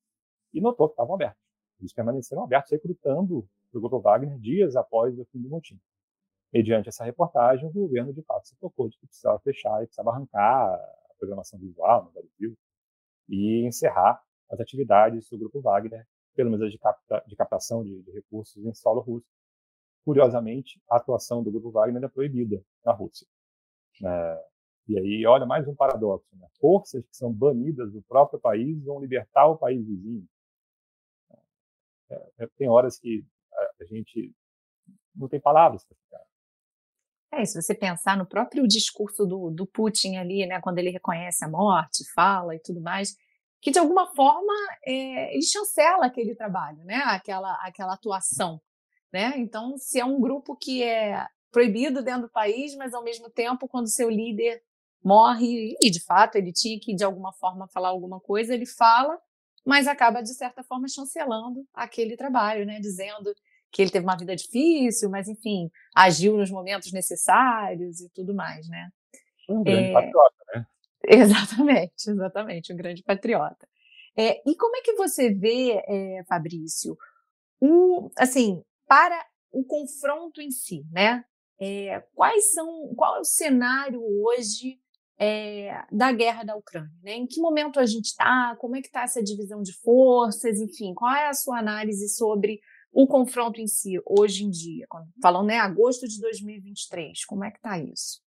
[0.54, 1.42] e notou que estavam abertos.
[1.80, 5.80] Eles permaneceram abertos, recrutando o Grupo Wagner dias após o fim do motim.
[6.52, 10.12] Mediante essa reportagem, o governo, de fato, se tocou de que precisava fechar e precisava
[10.12, 12.58] arrancar a programação visual no Brasil
[13.28, 18.12] e encerrar as atividades do Grupo Wagner pelo menos de, capta, de captação de, de,
[18.12, 19.26] recursos em solo russo.
[20.04, 23.26] Curiosamente, a atuação do Grupo Wagner é proibida na Rússia.
[24.04, 24.46] É,
[24.88, 26.28] e aí, olha, mais um paradoxo.
[26.34, 26.48] Né?
[26.60, 30.28] Forças que são banidas do próprio país vão libertar o país vizinho.
[32.10, 34.34] É, é tem horas que a, a gente
[35.16, 36.26] não tem palavras para ficar.
[37.32, 41.44] É, se você pensar no próprio discurso do, do Putin ali, né, quando ele reconhece
[41.44, 43.18] a morte, fala e tudo mais,
[43.62, 44.54] que de alguma forma
[44.86, 46.98] é, ele chancela aquele trabalho, né?
[47.08, 48.62] aquela, aquela atuação.
[49.12, 49.34] Né?
[49.38, 53.68] Então, se é um grupo que é proibido dentro do país, mas ao mesmo tempo,
[53.68, 54.62] quando seu líder
[55.06, 59.20] morre, e de fato ele tinha que de alguma forma falar alguma coisa, ele fala,
[59.64, 62.80] mas acaba de certa forma chancelando aquele trabalho, né?
[62.80, 63.32] dizendo
[63.72, 68.68] que ele teve uma vida difícil, mas enfim, agiu nos momentos necessários e tudo mais,
[68.68, 68.90] né?
[69.50, 69.94] Um grande é...
[69.94, 70.66] patriota, né?
[71.08, 73.68] Exatamente, exatamente, um grande patriota.
[74.18, 76.98] É, e como é que você vê, é, Fabrício,
[77.60, 81.24] o, assim, para o confronto em si, né?
[81.60, 84.80] É, quais são, qual é o cenário hoje
[85.18, 86.92] é, da guerra da Ucrânia?
[87.04, 87.14] Né?
[87.14, 88.56] Em que momento a gente está?
[88.58, 90.60] Como é que está essa divisão de forças?
[90.60, 92.60] Enfim, qual é a sua análise sobre
[92.92, 94.86] o confronto em si hoje em dia?
[95.22, 98.22] Falando, né, agosto de 2023, como é que está isso?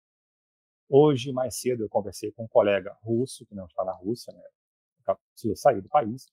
[0.87, 5.15] Hoje, mais cedo, eu conversei com um colega russo, que não está na Rússia, né?
[5.33, 6.31] precisou sair do país,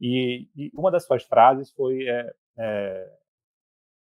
[0.00, 3.18] e, e uma das suas frases foi é, é,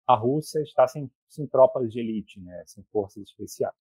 [0.07, 2.62] a Rússia está sem, sem, tropas de elite, né?
[2.66, 3.74] sem forças especiais.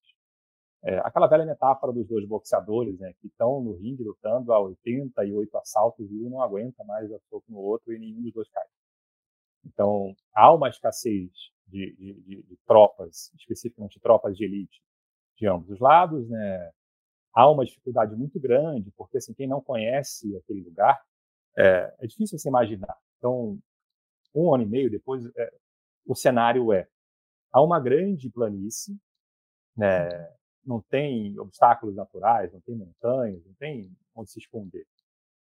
[0.82, 5.58] É, aquela velha metáfora dos dois boxeadores, né, que estão no ringue lutando a 88
[5.58, 8.66] assaltos e um não aguenta mais a soco no outro e nenhum dos dois cai.
[9.66, 11.30] Então, há uma escassez
[11.68, 14.82] de, de, de, tropas, especificamente tropas de elite,
[15.38, 16.72] de ambos os lados, né?
[17.34, 21.00] Há uma dificuldade muito grande, porque assim, quem não conhece aquele lugar,
[21.58, 22.98] é, é difícil você imaginar.
[23.18, 23.60] Então,
[24.34, 25.54] um ano e meio depois, é,
[26.06, 26.88] o cenário é,
[27.52, 28.98] há uma grande planície,
[29.76, 30.39] né?
[30.66, 34.86] Não tem obstáculos naturais, não tem montanhas, não tem onde se esconder.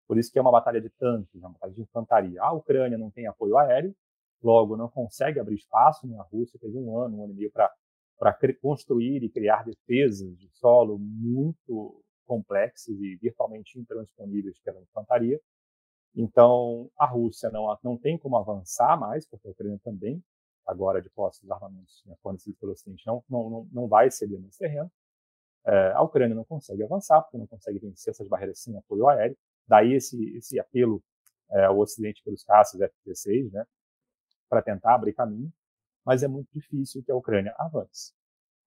[0.07, 2.41] Por isso que é uma batalha de tanques, uma batalha de infantaria.
[2.41, 3.95] A Ucrânia não tem apoio aéreo,
[4.41, 6.17] logo não consegue abrir espaço, né?
[6.17, 10.49] a Rússia teve um ano, um ano e meio para construir e criar defesas de
[10.49, 15.39] solo muito complexas e virtualmente intransponíveis pela infantaria.
[16.15, 20.23] Então, a Rússia não, não tem como avançar mais, porque a Ucrânia também,
[20.65, 24.57] agora de posse dos armamentos né, fornecidos pelo Ocidente, não, não, não vai ceder mais
[24.57, 24.91] terreno.
[25.65, 29.37] É, a Ucrânia não consegue avançar, porque não consegue vencer essas barreiras sem apoio aéreo.
[29.67, 31.03] Daí esse, esse apelo
[31.51, 33.65] é, o Ocidente pelos caças F-16, né,
[34.47, 35.51] para tentar abrir caminho,
[36.05, 38.13] mas é muito difícil que a Ucrânia avance.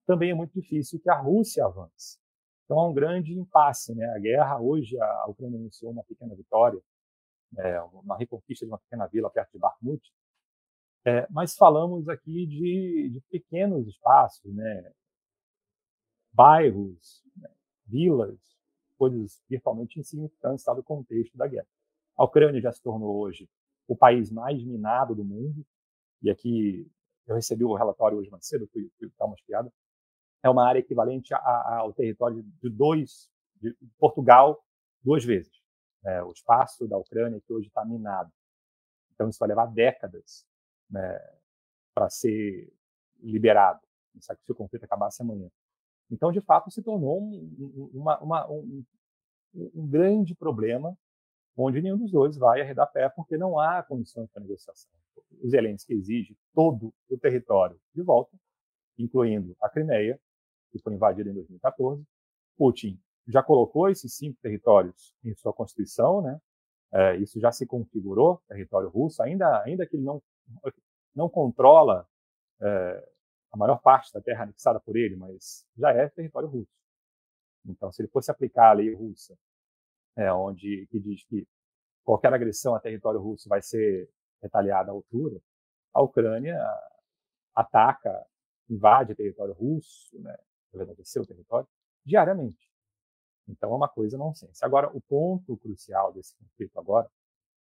[0.06, 2.18] Também é muito difícil que a Rússia avance.
[2.64, 4.04] Então há um grande impasse, né?
[4.14, 6.80] A guerra hoje a Ucrânia anunciou uma pequena vitória,
[7.58, 10.02] é, uma reconquista de uma pequena vila perto de Bakhmut,
[11.04, 14.92] é, mas falamos aqui de, de, pequenos espaços, né?
[16.32, 17.48] Bairros, né?
[17.86, 18.38] vilas,
[18.96, 21.66] coisas virtualmente insignificantes dado o contexto da guerra.
[22.16, 23.48] A Ucrânia já se tornou hoje
[23.88, 25.64] o país mais minado do mundo,
[26.22, 26.90] e aqui
[27.26, 29.72] eu recebi o relatório hoje mais cedo, fui, fui dar uma espiada,
[30.42, 34.64] é uma área equivalente a, a, ao território de dois, de Portugal,
[35.02, 35.52] duas vezes.
[36.04, 38.32] É, o espaço da Ucrânia que hoje está minado.
[39.14, 40.44] Então isso vai levar décadas
[40.90, 41.16] né,
[41.94, 42.72] para ser
[43.20, 43.80] liberado.
[44.20, 45.48] Se o conflito acabasse amanhã.
[46.10, 48.84] Então, de fato, se tornou um, uma, uma, um,
[49.54, 50.96] um grande problema
[51.56, 54.90] onde nenhum dos dois vai arredar pé porque não há condições para negociação.
[55.42, 58.36] O Zelensky exige todo o território de volta,
[58.98, 60.18] incluindo a Crimeia,
[60.70, 62.04] que foi invadida em 2014.
[62.56, 66.40] Putin já colocou esses cinco territórios em sua constituição, né?
[66.94, 70.22] É, isso já se configurou, território russo, ainda, ainda que ele não,
[71.14, 72.06] não controla
[72.60, 73.08] é,
[73.52, 76.72] a maior parte da terra anexada por ele, mas já é território russo.
[77.66, 79.36] Então, se ele fosse aplicar a lei russa,
[80.16, 81.46] é, onde que diz que
[82.02, 84.10] qualquer agressão a território russo vai ser
[84.42, 85.40] retaliada à altura,
[85.92, 86.58] a Ucrânia
[87.54, 88.26] ataca,
[88.68, 90.36] invade território russo, né,
[90.72, 91.68] na verdade é seu território,
[92.04, 92.70] diariamente.
[93.46, 94.64] Então é uma coisa nonsense.
[94.64, 97.08] Agora, o ponto crucial desse conflito agora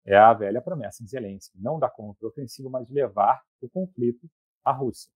[0.05, 4.29] é a velha promessa de Zelensky, não dar contra-ofensiva, mas levar o conflito
[4.63, 5.11] à Rússia.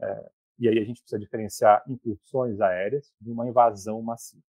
[0.00, 4.42] É, e aí a gente precisa diferenciar incursões aéreas de uma invasão massiva.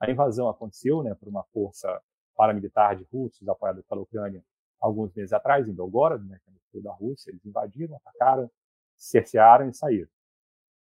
[0.00, 2.00] A invasão aconteceu né, por uma força
[2.36, 4.44] paramilitar de russos apoiada pela Ucrânia
[4.80, 6.38] alguns meses atrás, em Belgorod, né,
[6.70, 7.30] que é da Rússia.
[7.30, 8.50] Eles invadiram, atacaram,
[8.96, 10.08] cercearam e saíram.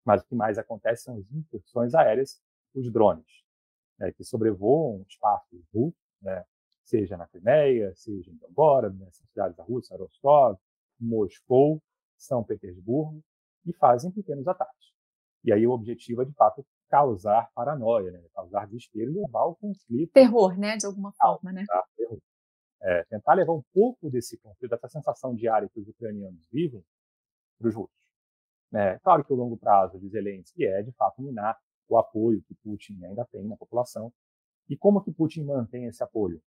[0.05, 2.41] Mas o que mais acontece são as incursões aéreas,
[2.75, 3.45] os drones,
[3.99, 6.45] né, que sobrevoam espaços russos, né,
[6.85, 10.59] seja na Crimeia, seja em Belgorod, nessas né, cidades da Rússia, Rostov,
[10.99, 11.83] Moscou,
[12.17, 13.23] São Petersburgo,
[13.67, 14.93] e fazem pequenos ataques.
[15.45, 18.23] E aí o objetivo é, de fato, causar paranoia, né?
[18.35, 20.13] causar desespero e levar ao conflito.
[20.13, 20.77] Terror, né?
[20.77, 21.65] De alguma forma, né?
[21.97, 22.19] Terror.
[22.83, 26.85] É, tentar levar um pouco desse conflito, dessa sensação diária que os ucranianos vivem,
[27.59, 27.97] para os russos.
[28.75, 31.57] É, claro que o longo prazo de Zelensky é, de fato, minar
[31.89, 34.13] o apoio que Putin ainda tem na população.
[34.69, 36.41] E como que Putin mantém esse apoio?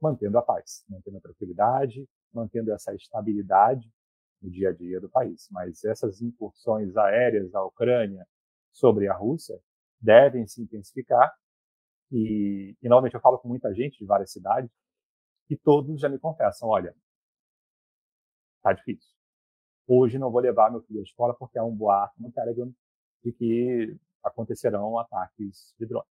[0.00, 3.90] Mantendo a paz, mantendo a tranquilidade, mantendo essa estabilidade
[4.42, 5.48] no dia a dia do país.
[5.50, 8.26] Mas essas incursões aéreas à Ucrânia
[8.72, 9.58] sobre a Rússia
[10.00, 11.32] devem se intensificar.
[12.10, 14.70] E, e novamente, eu falo com muita gente de várias cidades
[15.48, 16.94] e todos já me confessam: olha,
[18.62, 19.10] tá difícil.
[19.86, 22.72] Hoje não vou levar meu filho à escola porque há um boato no Telegram
[23.24, 26.08] de que acontecerão ataques de drones.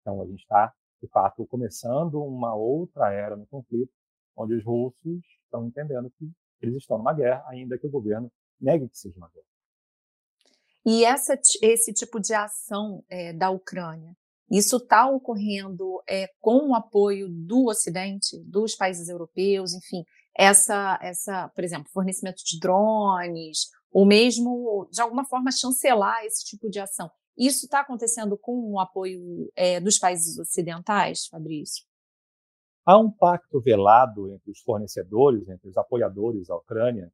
[0.00, 3.92] Então a gente está, de fato, começando uma outra era no conflito,
[4.36, 6.30] onde os russos estão entendendo que
[6.64, 9.46] eles estão numa guerra, ainda que o governo negue que seja uma guerra.
[10.86, 14.14] E essa, esse tipo de ação é, da Ucrânia,
[14.50, 20.04] isso está ocorrendo é, com o apoio do Ocidente, dos países europeus, enfim,
[20.36, 26.68] essa, essa, por exemplo, fornecimento de drones, ou mesmo, de alguma forma, chancelar esse tipo
[26.68, 27.10] de ação.
[27.36, 31.84] Isso está acontecendo com o apoio é, dos países ocidentais, Fabrício?
[32.86, 37.10] Há um pacto velado entre os fornecedores, entre os apoiadores da Ucrânia,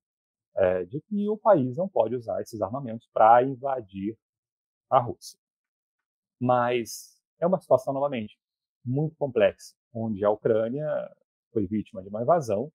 [0.57, 4.19] é, de que o país não pode usar esses armamentos para invadir
[4.91, 5.39] a Rússia.
[6.41, 8.37] Mas é uma situação, novamente,
[8.85, 10.87] muito complexa, onde a Ucrânia
[11.53, 12.73] foi vítima de uma invasão,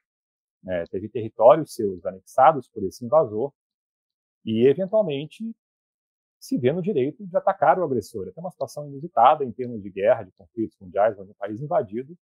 [0.64, 3.52] né, teve territórios seus anexados por esse invasor
[4.46, 5.54] e, eventualmente,
[6.40, 8.32] se vê no direito de atacar o agressor.
[8.36, 12.18] É uma situação inusitada em termos de guerra, de conflitos mundiais, onde um país invadido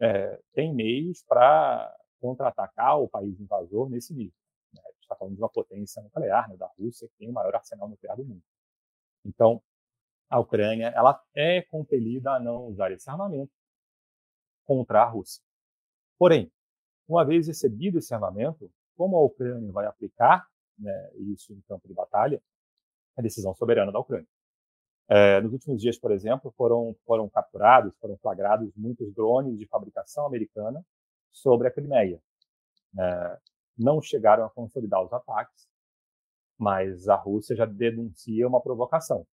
[0.00, 4.34] é, tem meios para contra-atacar o país invasor nesse nível.
[4.72, 4.80] Né?
[4.84, 7.54] A gente está falando de uma potência nuclear, né, da Rússia, que tem o maior
[7.54, 8.42] arsenal nuclear do mundo.
[9.24, 9.62] Então,
[10.28, 13.52] a Ucrânia ela é compelida a não usar esse armamento
[14.64, 15.42] contra a Rússia.
[16.18, 16.50] Porém,
[17.08, 21.94] uma vez recebido esse armamento, como a Ucrânia vai aplicar né, isso em campo de
[21.94, 22.42] batalha,
[23.16, 24.26] é decisão soberana da Ucrânia.
[25.08, 30.26] É, nos últimos dias, por exemplo, foram, foram capturados, foram flagrados muitos drones de fabricação
[30.26, 30.84] americana
[31.30, 32.20] sobre a Crimeia.
[32.98, 33.38] É,
[33.78, 35.68] não chegaram a consolidar os ataques,
[36.58, 39.26] mas a Rússia já denuncia uma provocação.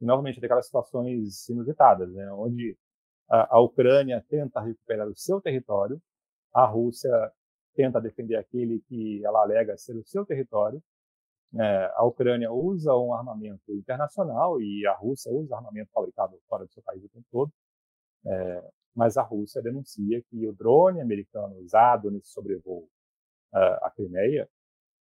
[0.00, 2.76] E, novamente, daquelas situações inusitadas, né, onde
[3.28, 6.00] a, a Ucrânia tenta recuperar o seu território,
[6.54, 7.10] a Rússia
[7.74, 10.82] tenta defender aquele que ela alega ser o seu território.
[11.54, 16.72] É, a Ucrânia usa um armamento internacional e a Rússia usa armamento fabricado fora do
[16.72, 17.52] seu país o tempo todo.
[18.26, 22.88] É, mas a Rússia denuncia que o drone americano usado nesse sobrevoo
[23.54, 24.48] uh, à Crimeia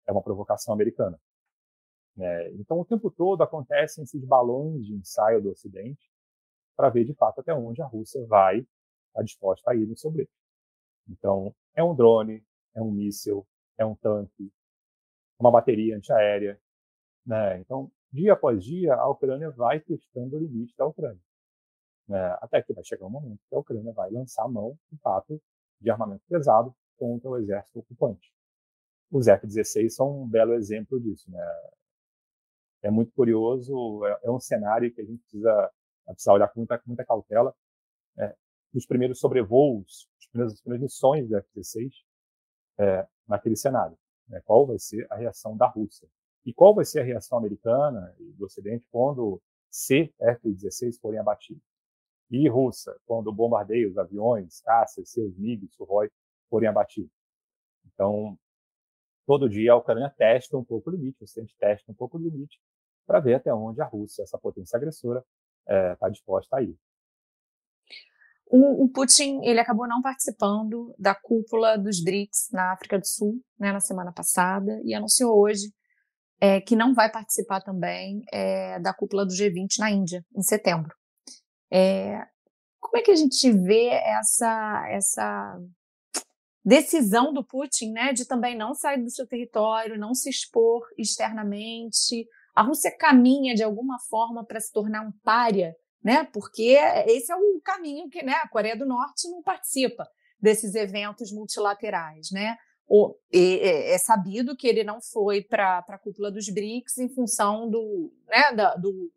[0.06, 1.20] é uma provocação americana.
[2.16, 2.52] Né?
[2.54, 6.10] Então, o tempo todo acontecem esses balões de ensaio do Ocidente
[6.76, 8.68] para ver de fato até onde a Rússia vai estar
[9.14, 10.32] tá disposta a ir no seu brecho.
[11.10, 12.44] Então, é um drone,
[12.76, 14.52] é um míssil, é um tanque,
[15.40, 16.60] uma bateria antiaérea.
[17.26, 17.60] Né?
[17.60, 21.22] Então, dia após dia, a Ucrânia vai testando o limite da Ucrânia.
[22.08, 22.38] Né?
[22.42, 25.42] Até que vai chegar um momento que a Ucrânia vai lançar a mão, de fato,
[25.80, 28.34] de armamento pesado contra o exército ocupante.
[29.12, 31.30] Os F-16 são um belo exemplo disso.
[31.32, 31.40] Né?
[32.82, 35.72] É muito curioso, é, é um cenário que a gente precisa,
[36.06, 37.54] precisa olhar com muita, com muita cautela.
[38.18, 38.36] É,
[38.74, 41.92] nos primeiros sobrevoos, as primeiras, as primeiras missões do F-16,
[42.80, 43.98] é, naquele cenário.
[44.28, 44.42] Né?
[44.42, 46.08] Qual vai ser a reação da Rússia?
[46.46, 51.64] E qual vai ser a reação americana e do Ocidente quando se F-16 forem abatidos?
[52.30, 56.10] E russa, quando bombardeios, aviões, caças, seus MiG, Sukhoi
[56.50, 57.12] forem abatidos?
[57.86, 58.38] Então,
[59.26, 62.22] todo dia a Ucrânia testa um pouco o limite, o Ocidente testa um pouco o
[62.22, 62.60] limite,
[63.06, 65.24] para ver até onde a Rússia, essa potência agressora,
[65.66, 66.78] está é, disposta a ir.
[68.50, 73.42] O, o, Putin ele acabou não participando da cúpula dos BRICS na África do Sul
[73.60, 75.74] né, na semana passada e anunciou hoje
[76.40, 80.96] é, que não vai participar também é, da cúpula do G20 na Índia em setembro.
[81.72, 82.26] É,
[82.80, 85.60] como é que a gente vê essa essa
[86.68, 92.28] decisão do Putin, né, de também não sair do seu território, não se expor externamente.
[92.54, 95.74] A Rússia caminha de alguma forma para se tornar um pária,
[96.08, 96.24] né?
[96.32, 101.34] Porque esse é o caminho que, né, a Coreia do Norte não participa desses eventos
[101.34, 102.56] multilaterais, né?
[102.88, 107.70] O, é, é, sabido que ele não foi para a cúpula dos BRICS em função
[107.70, 109.12] do, né, da, do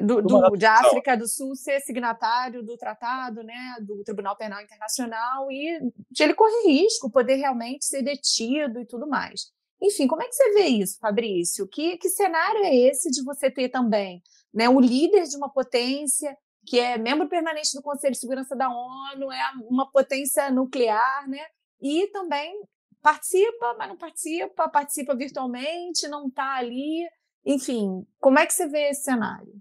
[0.00, 5.50] do, do, de África do Sul ser signatário do tratado, né, do Tribunal Penal Internacional
[5.50, 9.52] e ele correr risco, poder realmente ser detido e tudo mais.
[9.82, 11.68] Enfim, como é que você vê isso, Fabrício?
[11.68, 16.36] Que, que cenário é esse de você ter também né, o líder de uma potência
[16.66, 21.44] que é membro permanente do Conselho de Segurança da ONU, é uma potência nuclear, né?
[21.80, 22.60] E também
[23.00, 27.08] participa, mas não participa, participa virtualmente, não está ali.
[27.44, 29.54] Enfim, como é que você vê esse cenário?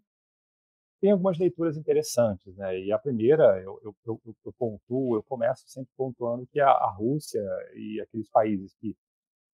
[0.99, 2.79] tem algumas leituras interessantes, né?
[2.79, 6.89] E a primeira, eu, eu, eu, eu pontuo, eu começo sempre pontuando que a, a,
[6.91, 7.41] Rússia
[7.75, 8.95] e aqueles países que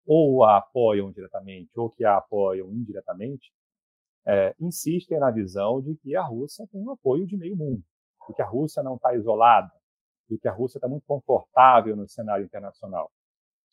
[0.06, 3.52] ou a apoiam diretamente ou que a apoiam indiretamente,
[4.25, 7.83] é, insistem na visão de que a Rússia tem o apoio de meio mundo,
[8.29, 9.71] de que a Rússia não está isolada,
[10.29, 13.12] de que a Rússia está muito confortável no cenário internacional.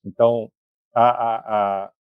[0.04, 0.50] Então,
[0.94, 1.92] a, a, a,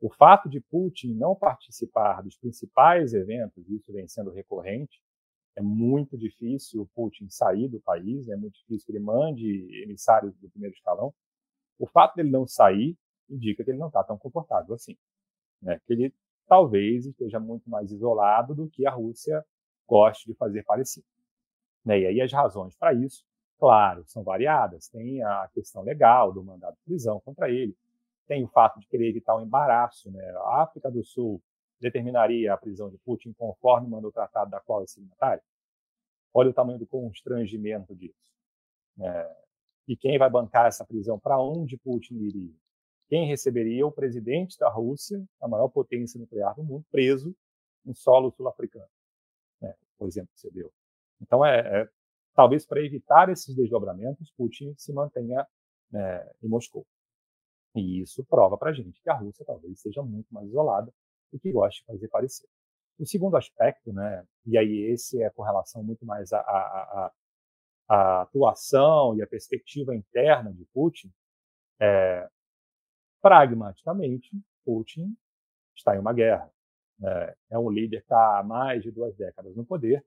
[0.00, 5.00] o fato de Putin não participar dos principais eventos, isso vem sendo recorrente,
[5.56, 10.36] é muito difícil o Putin sair do país, é muito difícil que ele mande emissários
[10.36, 11.14] do primeiro escalão.
[11.78, 12.94] O fato dele não sair
[13.28, 14.96] indica que ele não está tão confortável assim.
[15.62, 15.80] Né?
[15.86, 16.14] Que ele
[16.46, 19.44] talvez esteja muito mais isolado do que a Rússia
[19.86, 21.04] goste de fazer parecer.
[21.84, 22.00] Né?
[22.00, 23.24] E aí as razões para isso,
[23.58, 24.88] claro, são variadas.
[24.88, 27.76] Tem a questão legal do mandado de prisão contra ele,
[28.26, 30.10] tem o fato de querer evitar o um embaraço.
[30.10, 30.24] Né?
[30.36, 31.40] A África do Sul
[31.80, 35.42] determinaria a prisão de Putin conforme manda o tratado da qual é signatário?
[36.34, 38.34] Olha o tamanho do constrangimento disso.
[39.00, 39.36] É,
[39.86, 41.18] e quem vai bancar essa prisão?
[41.18, 42.54] Para onde Putin iria?
[43.08, 47.34] Quem receberia o presidente da Rússia, a maior potência nuclear do mundo, preso
[47.84, 48.88] em solo sul-africano?
[49.62, 50.72] É, por exemplo, que você deu.
[51.20, 51.88] Então, é, é
[52.34, 55.46] talvez para evitar esses desdobramentos, Putin se mantenha
[55.94, 56.86] é, em Moscou.
[57.74, 60.92] E isso prova para a gente que a Rússia talvez seja muito mais isolada
[61.32, 62.48] do que gosta de fazer parecer.
[62.98, 67.12] O segundo aspecto, né, e aí esse é com relação muito mais à, à,
[67.88, 71.12] à atuação e à perspectiva interna de Putin,
[71.78, 72.28] é,
[73.20, 74.30] pragmaticamente,
[74.64, 75.16] Putin
[75.74, 76.50] está em uma guerra.
[77.02, 80.04] É, é um líder que está há mais de duas décadas no poder.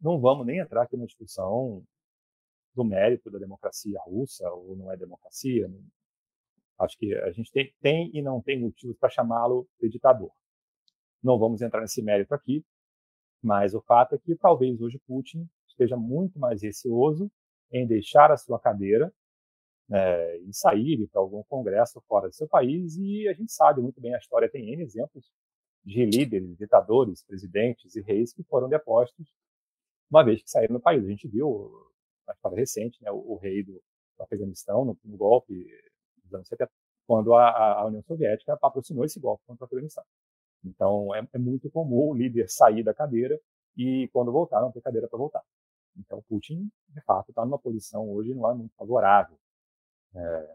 [0.00, 1.82] Não vamos nem entrar aqui na discussão
[2.74, 5.70] do mérito da democracia russa ou não é democracia.
[6.78, 10.32] Acho que a gente tem, tem e não tem motivos para chamá-lo de ditador.
[11.22, 12.64] Não vamos entrar nesse mérito aqui,
[13.42, 17.30] mas o fato é que talvez hoje Putin esteja muito mais receoso
[17.70, 19.12] em deixar a sua cadeira
[19.92, 22.96] né, e sair para algum congresso fora do seu país.
[22.96, 25.30] E a gente sabe muito bem, a história tem N exemplos
[25.84, 29.30] de líderes, ditadores, presidentes e reis que foram depostos
[30.10, 31.04] uma vez que saíram do país.
[31.04, 31.70] A gente viu
[32.26, 33.82] na história recente né, o, o rei do,
[34.18, 35.54] no Afeganistão, no, no golpe
[36.24, 36.70] dos anos 70,
[37.06, 40.04] quando a, a, União Soviética patrocinou esse golpe contra o Afeganistão.
[40.64, 43.38] Então, é, é, muito comum o líder sair da cadeira
[43.76, 45.42] e, quando voltar, não ter cadeira para voltar.
[45.98, 49.36] Então, Putin, de fato, está numa posição hoje não é muito favorável.
[50.14, 50.54] É,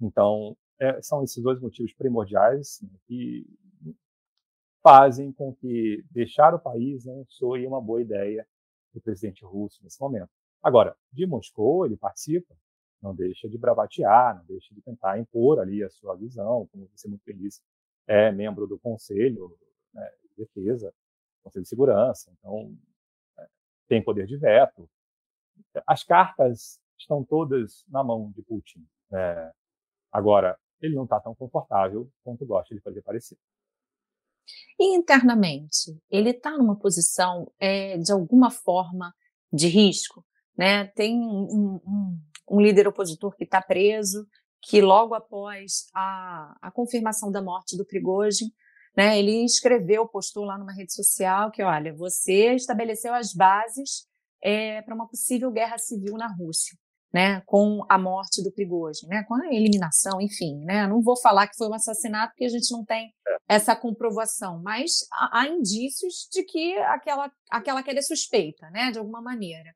[0.00, 3.46] então, é, são esses dois motivos primordiais né, que
[4.82, 8.46] fazem com que deixar o país não soe uma boa ideia
[8.94, 10.30] do presidente russo nesse momento.
[10.62, 12.54] Agora, de Moscou, ele participa,
[13.02, 17.08] não deixa de bravatear, não deixa de tentar impor ali a sua visão, como você
[17.08, 17.60] muito disse,
[18.06, 19.56] é membro do Conselho
[19.92, 20.92] né, de Defesa,
[21.42, 22.76] Conselho de Segurança, então
[23.38, 23.46] é,
[23.88, 24.88] tem poder de veto.
[25.86, 28.86] As cartas estão todas na mão de Putin.
[29.12, 29.52] É,
[30.12, 33.38] agora, ele não está tão confortável quanto gosta de fazer parecer.
[34.78, 39.12] E internamente, ele está numa posição é, de alguma forma
[39.52, 40.24] de risco,
[40.56, 40.86] né?
[40.88, 42.20] Tem um, um,
[42.50, 44.26] um líder opositor que está preso,
[44.62, 48.50] que logo após a, a confirmação da morte do Prigozhin,
[48.96, 54.08] né, ele escreveu, postou lá numa rede social que, olha, você estabeleceu as bases
[54.42, 56.76] é, para uma possível guerra civil na Rússia
[57.12, 61.46] né, com a morte do Prigozhin, né, com a eliminação, enfim, né, não vou falar
[61.46, 63.36] que foi um assassinato porque a gente não tem é.
[63.48, 68.98] essa comprovação, mas há, há indícios de que aquela, aquela queda é suspeita, né, de
[68.98, 69.74] alguma maneira.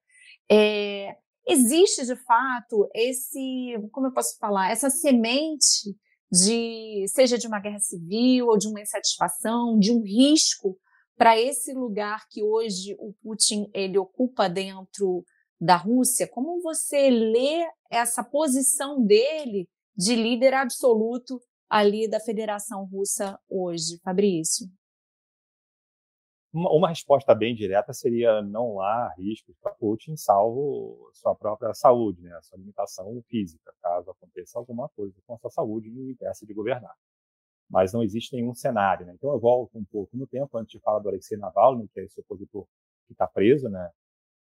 [0.51, 1.17] É,
[1.49, 5.97] existe, de fato, esse, como eu posso falar, essa semente
[6.31, 10.79] de, seja de uma guerra civil ou de uma insatisfação, de um risco
[11.17, 15.25] para esse lugar que hoje o Putin ele ocupa dentro
[15.61, 23.39] da Rússia, como você lê essa posição dele de líder absoluto ali da Federação Russa
[23.49, 24.67] hoje, Fabrício?
[26.53, 32.23] Uma, uma resposta bem direta seria não há riscos para Putin, salvo sua própria saúde,
[32.23, 36.55] né, sua limitação física, caso aconteça alguma coisa com a sua saúde e impeça de
[36.55, 36.95] governar.
[37.69, 39.07] Mas não existe nenhum cenário.
[39.07, 39.13] Né?
[39.15, 42.05] Então eu volto um pouco no tempo, antes de falar do Alexei Navalny, que é
[42.05, 42.67] esse opositor
[43.07, 43.91] que está preso, né?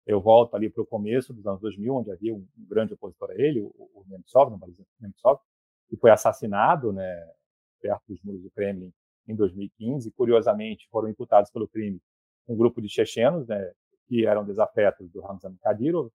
[0.06, 3.34] Eu volto ali para o começo dos anos 2000, onde havia um grande opositor a
[3.34, 4.58] ele, o, o Nemtsov,
[5.00, 5.40] Nemtsov,
[5.88, 7.32] que foi assassinado né,
[7.80, 8.92] perto dos muros do Kremlin
[9.26, 10.10] em 2015.
[10.12, 12.00] Curiosamente, foram imputados pelo crime
[12.46, 13.72] um grupo de chechenos, né,
[14.06, 16.10] que eram desafetos do Ramzan Kadyrov,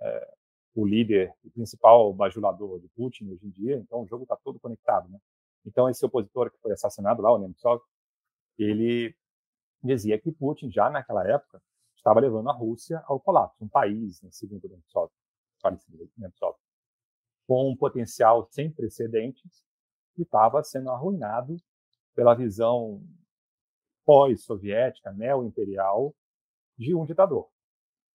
[0.00, 0.34] é,
[0.74, 3.76] o líder, o principal bajulador de Putin hoje em dia.
[3.76, 5.08] Então, o jogo está todo conectado.
[5.08, 5.18] Né?
[5.64, 7.80] Então, esse opositor que foi assassinado lá, o Nemtsov,
[8.58, 9.14] ele
[9.82, 11.62] dizia que Putin, já naquela época,
[12.04, 15.10] estava levando a Rússia ao colapso, um país, né, segundo Nemtsov,
[16.18, 16.54] Nemtsov,
[17.46, 19.64] com um potencial sem precedentes
[20.14, 21.56] que estava sendo arruinado
[22.14, 23.02] pela visão
[24.04, 26.14] pós-soviética, neo-imperial,
[26.76, 27.48] de um ditador.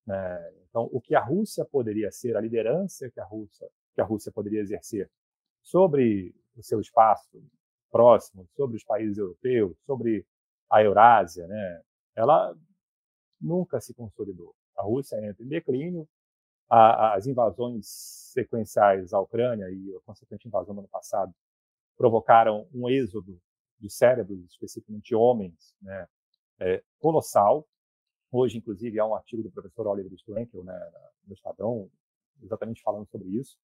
[0.06, 0.54] Né?
[0.70, 4.32] Então, o que a Rússia poderia ser, a liderança que a Rússia, que a Rússia
[4.32, 5.10] poderia exercer
[5.64, 7.44] sobre o seu espaço
[7.90, 10.28] próximo, sobre os países europeus, sobre
[10.70, 11.82] a Eurásia, né?
[12.16, 12.56] ela
[13.40, 14.56] nunca se consolidou.
[14.78, 16.08] A Rússia entra em declínio,
[16.70, 17.88] a, as invasões
[18.34, 21.34] sequenciais à Ucrânia e a consequente invasão no ano passado
[21.98, 23.42] provocaram um êxodo
[23.80, 26.08] de cérebros, especificamente homens, né,
[26.60, 27.68] é, colossal.
[28.32, 30.92] Hoje, inclusive, há um artigo do professor Oliver Stwenkel né,
[31.26, 31.90] no Estadão,
[32.42, 33.58] exatamente falando sobre isso,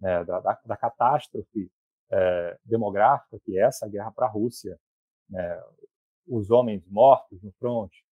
[0.00, 1.70] né, da, da, da, catástrofe
[2.10, 4.78] é, demográfica que é essa guerra para a Rússia.
[5.28, 5.62] Né,
[6.26, 8.04] os homens mortos no fronte,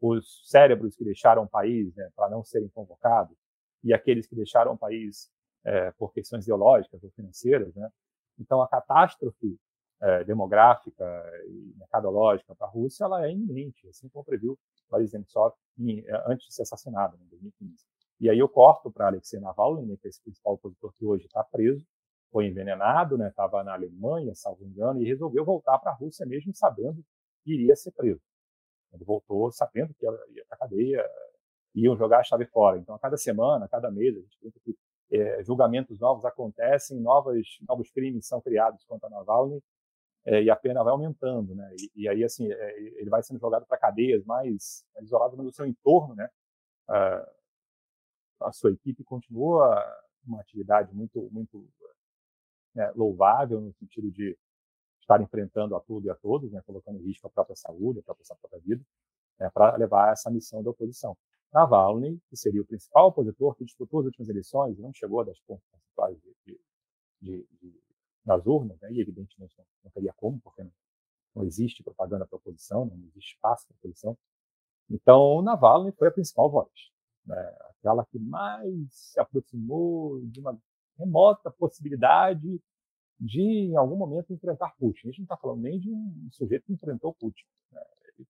[0.00, 3.36] os cérebros que deixaram o país né, para não serem convocados
[3.82, 5.30] e aqueles que deixaram o país
[5.64, 7.74] é, por questões ideológicas ou financeiras.
[7.74, 7.88] Né?
[8.38, 9.58] Então, a catástrofe
[10.00, 11.04] é, demográfica
[11.48, 16.46] e mercadológica para a Rússia ela é iminente, assim como previu Boris Nemtsov é, antes
[16.46, 17.84] de ser assassinado, em 2015.
[18.20, 21.26] E aí eu corto para Alexei Navalny, né, que é esse principal opositor que hoje
[21.26, 21.86] está preso,
[22.30, 26.54] foi envenenado, estava né, na Alemanha, salvo engano, e resolveu voltar para a Rússia mesmo
[26.54, 27.02] sabendo
[27.44, 28.20] que iria ser preso.
[28.92, 31.04] Ele voltou sabendo que ia para a cadeia,
[31.74, 32.78] iam jogar a chave fora.
[32.78, 34.76] Então, a cada semana, a cada mês, a gente vê que
[35.10, 39.62] é, julgamentos novos acontecem, novos crimes são criados contra Navalny
[40.26, 41.74] é, e a pena vai aumentando, né?
[41.94, 45.66] E, e aí, assim, é, ele vai sendo jogado para cadeias mais isoladas no seu
[45.66, 46.28] entorno, né?
[46.88, 47.32] A,
[48.42, 49.82] a sua equipe continua
[50.26, 51.66] uma atividade muito, muito
[52.74, 54.36] né, louvável no sentido de
[55.08, 58.02] estar enfrentando a tudo e a todos, né, colocando em risco a própria saúde, a
[58.02, 58.84] própria, a própria vida,
[59.40, 61.16] né, para levar essa missão da oposição.
[61.50, 65.64] Navalny, que seria o principal opositor que disputou as últimas eleições não chegou das pontas
[65.70, 66.60] percentuais de,
[67.22, 67.80] de, de,
[68.22, 70.72] das urnas, né, e evidentemente não, não teria como, porque não,
[71.36, 74.18] não existe propaganda para a oposição, né, não existe espaço para a oposição.
[74.90, 76.70] Então, Navalny foi a principal voz,
[77.24, 80.58] né, aquela que mais se aproximou de uma
[80.98, 82.60] remota possibilidade
[83.20, 85.00] de, em algum momento, enfrentar Putin.
[85.00, 87.44] A gente não está falando nem de um sujeito que enfrentou Putin.
[87.72, 87.82] Né?
[88.06, 88.26] Ele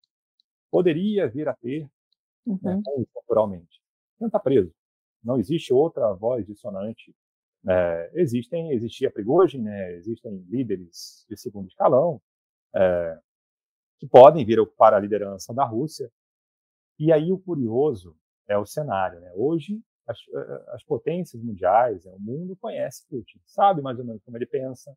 [0.71, 1.83] poderia vir a ter,
[2.47, 2.77] né, uhum.
[2.77, 3.83] né, naturalmente.
[4.19, 4.73] Não está preso.
[5.23, 7.15] Não existe outra voz dissonante.
[7.69, 12.21] É, existem, existia Prigozhin, né, existem líderes de segundo escalão
[12.75, 13.19] é,
[13.99, 16.11] que podem vir a ocupar a liderança da Rússia.
[16.99, 18.17] E aí o curioso
[18.49, 19.21] é o cenário.
[19.21, 19.33] Né?
[19.35, 24.23] Hoje as, eh, as potências mundiais, né, o mundo conhece Putin, sabe mais ou menos
[24.25, 24.97] como ele pensa,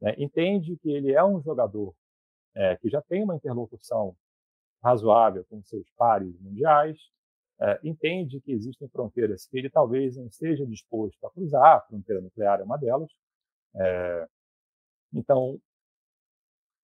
[0.00, 1.94] né, entende que ele é um jogador
[2.54, 4.16] é, que já tem uma interlocução
[4.82, 6.98] razoável com seus pares mundiais,
[7.60, 12.20] é, entende que existem fronteiras que ele talvez não esteja disposto a cruzar, a fronteira
[12.20, 13.10] nuclear é uma delas.
[13.76, 14.28] É,
[15.12, 15.60] então,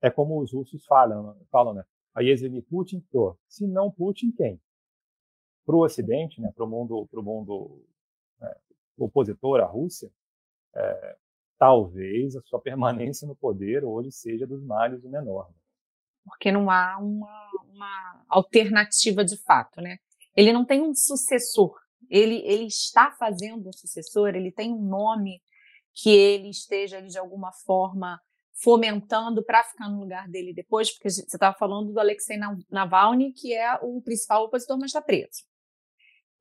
[0.02, 1.84] é como os russos falam, falam né?
[2.14, 3.04] A Yezhedin Putin,
[3.48, 4.60] se não Putin, quem?
[5.66, 7.84] Para o Ocidente, né, para o mundo, pro mundo
[8.40, 8.56] é,
[8.96, 10.10] opositor à Rússia,
[10.74, 11.16] é,
[11.58, 15.48] talvez a sua permanência no poder hoje seja dos males o menor.
[15.48, 15.56] Né?
[16.24, 19.98] Porque não há uma, uma, alternativa de fato, né?
[20.34, 21.74] Ele não tem um sucessor.
[22.10, 24.34] Ele, ele está fazendo um sucessor.
[24.34, 25.40] Ele tem um nome
[25.94, 28.20] que ele esteja ali de alguma forma
[28.52, 32.38] fomentando para ficar no lugar dele depois, porque você estava falando do Alexei
[32.70, 35.44] Navalny, que é o principal opositor, mas está preso.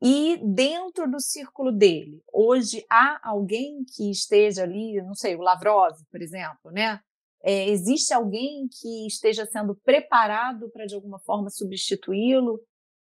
[0.02, 5.98] E dentro do círculo dele, hoje há alguém que esteja ali, não sei, o Lavrov,
[6.12, 7.00] por exemplo, né?
[7.41, 12.60] É, existe alguém que esteja sendo preparado para de alguma forma substituí-lo?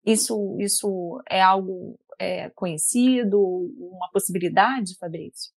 [0.05, 3.39] Isso, isso é algo é, conhecido,
[3.77, 5.51] uma possibilidade, Fabrício?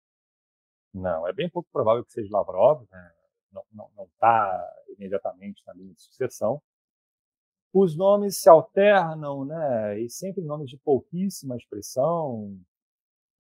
[0.95, 3.13] Não, é bem pouco provável que seja Lavrov, né?
[3.73, 6.63] não está imediatamente na linha de sucessão
[7.73, 10.01] os nomes se alternam, né?
[10.01, 12.59] E sempre nomes de pouquíssima expressão,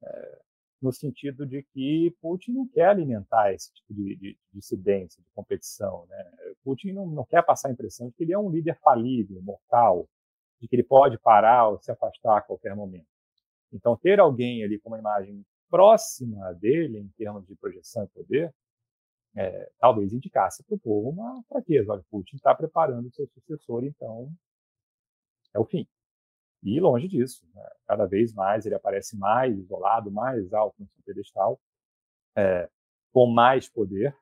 [0.02, 0.38] é,
[0.80, 6.06] no sentido de que Putin não quer alimentar esse tipo de, de, dissidência, de competição,
[6.06, 6.24] né?
[6.64, 10.08] Putin não, não quer passar a impressão de que ele é um líder falível, mortal,
[10.60, 13.06] de que ele pode parar ou se afastar a qualquer momento.
[13.72, 18.52] Então, ter alguém ali com uma imagem próxima dele, em termos de projeção e poder,
[19.36, 21.92] é, talvez indicasse para o povo uma fraqueza.
[21.92, 24.30] Olha, Putin está preparando seu sucessor, então
[25.54, 25.86] é o fim.
[26.62, 27.66] E longe disso, né?
[27.86, 31.58] cada vez mais ele aparece mais isolado, mais alto no seu pedestal,
[32.36, 32.68] é,
[33.12, 34.14] com mais poder.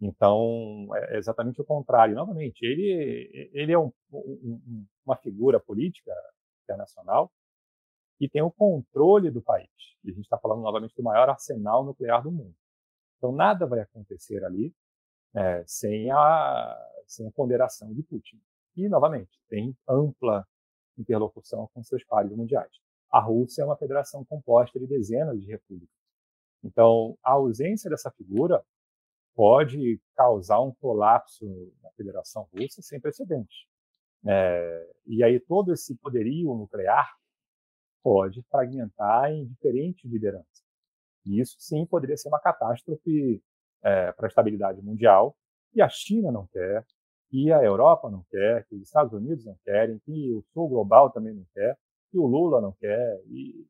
[0.00, 2.14] Então, é exatamente o contrário.
[2.14, 6.12] Novamente, ele, ele é um, um, uma figura política
[6.62, 7.32] internacional
[8.18, 9.68] que tem o controle do país.
[10.04, 12.54] E a gente está falando novamente do maior arsenal nuclear do mundo.
[13.24, 14.70] Então, nada vai acontecer ali
[15.34, 18.38] é, sem, a, sem a ponderação de Putin.
[18.76, 20.46] E, novamente, tem ampla
[20.98, 22.70] interlocução com seus pares mundiais.
[23.10, 25.96] A Rússia é uma federação composta de dezenas de repúblicas.
[26.62, 28.62] Então, a ausência dessa figura
[29.34, 31.46] pode causar um colapso
[31.82, 33.64] na Federação Russa sem precedentes.
[34.26, 37.10] É, e aí todo esse poderio nuclear
[38.02, 40.63] pode fragmentar em diferentes lideranças.
[41.26, 43.42] E isso sim poderia ser uma catástrofe
[43.82, 45.36] é, para a estabilidade mundial.
[45.74, 46.84] E a China não quer,
[47.32, 51.10] e a Europa não quer, que os Estados Unidos não querem, que o Sul global
[51.10, 51.76] também não quer,
[52.10, 53.20] que o Lula não quer.
[53.26, 53.66] E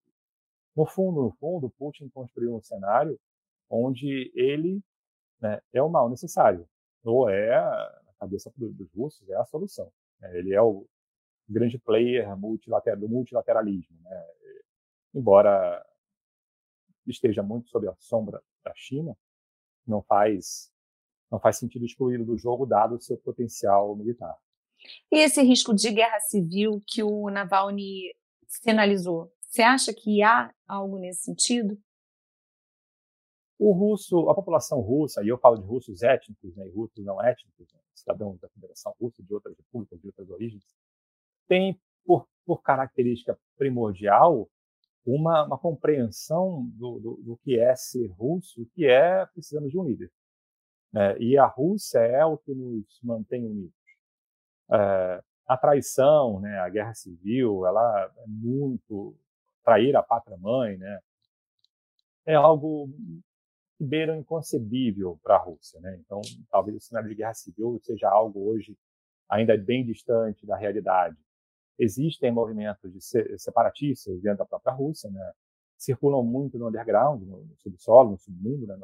[0.76, 3.18] no fundo, no fundo, Putin construiu um cenário
[3.70, 4.82] onde ele
[5.40, 6.68] né, é o mal necessário,
[7.04, 9.90] ou é na cabeça dos russos é a solução.
[10.20, 10.38] Né?
[10.38, 10.86] Ele é o
[11.48, 14.26] grande player multilateral, do multilateralismo, né?
[15.14, 15.84] embora
[17.10, 19.16] esteja muito sob a sombra da China,
[19.86, 20.72] não faz
[21.30, 24.36] não faz sentido excluí-lo do jogo dado o seu potencial militar.
[25.10, 28.14] E esse risco de guerra civil que o Navalny
[28.46, 31.76] sinalizou, você acha que há algo nesse sentido?
[33.58, 37.22] O russo, a população russa, e eu falo de russos étnicos né, e russos não
[37.22, 40.64] étnicos, né, cidadãos da Federação Russa, de outras repúblicas, de outras origens,
[41.46, 44.48] tem por, por característica primordial
[45.04, 49.84] uma, uma compreensão do, do, do, que é ser russo, que é precisamos de um
[49.84, 50.10] líder.
[50.94, 53.74] É, e a Rússia é o que nos mantém unidos.
[54.72, 59.14] É, a traição, né, a guerra civil, ela é muito
[59.62, 61.00] trair a pátria mãe, né,
[62.26, 62.88] é algo
[63.76, 65.98] que beira inconcebível para a Rússia, né.
[66.00, 68.76] Então, talvez o cenário de guerra civil seja algo hoje
[69.28, 71.16] ainda bem distante da realidade.
[71.78, 73.00] Existem movimentos de
[73.38, 75.32] separatistas dentro da própria Rússia, né?
[75.76, 78.66] circulam muito no underground, no, subsolo, no submundo.
[78.66, 78.78] Né?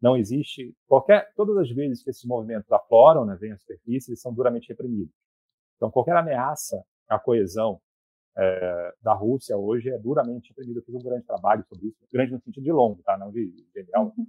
[0.00, 4.20] Não existe qualquer, todas as vezes que esses movimentos afloram, né, vêm à superfície, eles
[4.20, 5.14] são duramente reprimidos.
[5.76, 7.80] Então, qualquer ameaça à coesão
[8.36, 10.78] é, da Rússia hoje é duramente reprimido.
[10.78, 13.18] Eu fiz um grande trabalho sobre isso, grande no sentido de longo, tá?
[13.18, 14.12] não de genial.
[14.16, 14.26] Uhum.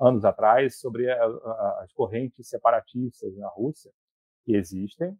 [0.00, 3.92] Anos atrás, sobre a, a, as correntes separatistas na Rússia
[4.44, 5.18] que existem,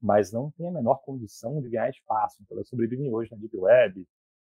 [0.00, 2.38] mas não têm a menor condição de ganhar espaço.
[2.42, 4.06] Então, elas sobrevivem hoje na Deep Web,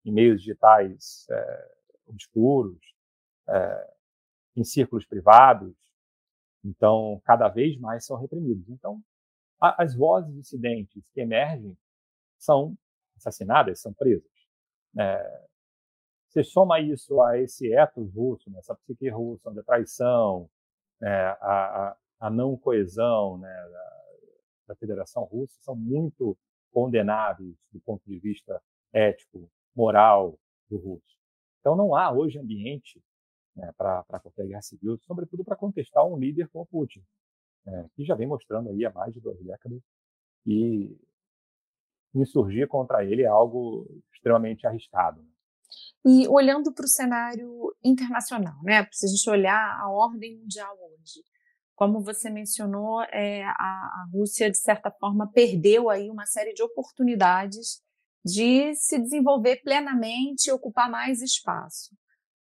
[0.04, 1.74] em meios digitais é,
[2.06, 2.80] obscuros,
[3.48, 3.94] é,
[4.56, 5.74] em círculos privados.
[6.64, 8.68] Então, cada vez mais são reprimidos.
[8.68, 9.02] Então,
[9.60, 11.76] a, as vozes dissidentes que emergem
[12.38, 12.76] são
[13.16, 14.30] assassinadas, são presas.
[14.98, 15.44] É,
[16.28, 20.50] você soma isso a esse ethos russo, né, essa psique russa, onde a traição,
[21.00, 23.93] né, a, a, a, não coesão né, da,
[24.66, 26.36] da Federação Russa são muito
[26.72, 28.60] condenáveis do ponto de vista
[28.92, 30.38] ético, moral
[30.68, 31.16] do russo.
[31.60, 33.02] Então não há hoje ambiente
[33.56, 37.02] né, para qualquer guerra civil, sobretudo para contestar um líder como Putin,
[37.64, 39.80] né, que já vem mostrando aí há mais de duas décadas
[40.42, 40.96] que
[42.14, 45.22] insurgir contra ele é algo extremamente arriscado.
[45.22, 45.28] Né.
[46.04, 51.24] E olhando para o cenário internacional, né, se a gente olhar a ordem mundial hoje,
[51.74, 56.62] como você mencionou, é, a, a Rússia, de certa forma, perdeu aí uma série de
[56.62, 57.82] oportunidades
[58.24, 61.94] de se desenvolver plenamente e ocupar mais espaço.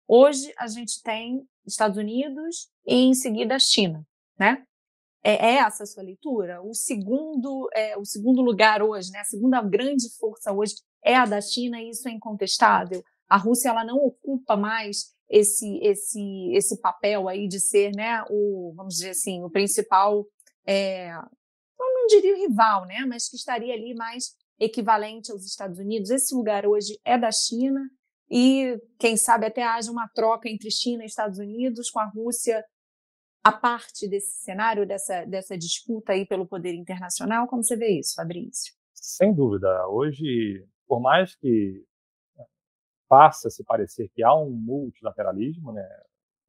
[0.08, 4.06] Hoje a gente tem Estados Unidos e em seguida a China,
[4.38, 4.64] né?
[5.24, 6.62] É, é essa a sua leitura?
[6.62, 9.20] O segundo, é, o segundo lugar hoje, né?
[9.20, 13.04] A segunda grande força hoje é a da China e isso é incontestável.
[13.28, 18.24] A Rússia ela não ocupa mais esse esse esse papel aí de ser, né?
[18.30, 20.26] O vamos dizer assim, o principal,
[20.66, 21.12] é,
[21.80, 23.06] não diria rival, né?
[23.08, 26.12] Mas que estaria ali mais equivalente aos Estados Unidos.
[26.12, 27.82] Esse lugar hoje é da China
[28.30, 32.64] e, quem sabe, até haja uma troca entre China e Estados Unidos, com a Rússia
[33.44, 37.48] a parte desse cenário, dessa, dessa disputa aí pelo poder internacional.
[37.48, 38.74] Como você vê isso, Fabrício?
[38.94, 39.88] Sem dúvida.
[39.90, 41.84] Hoje, por mais que
[43.14, 45.88] faça se parecer que há um multilateralismo, né,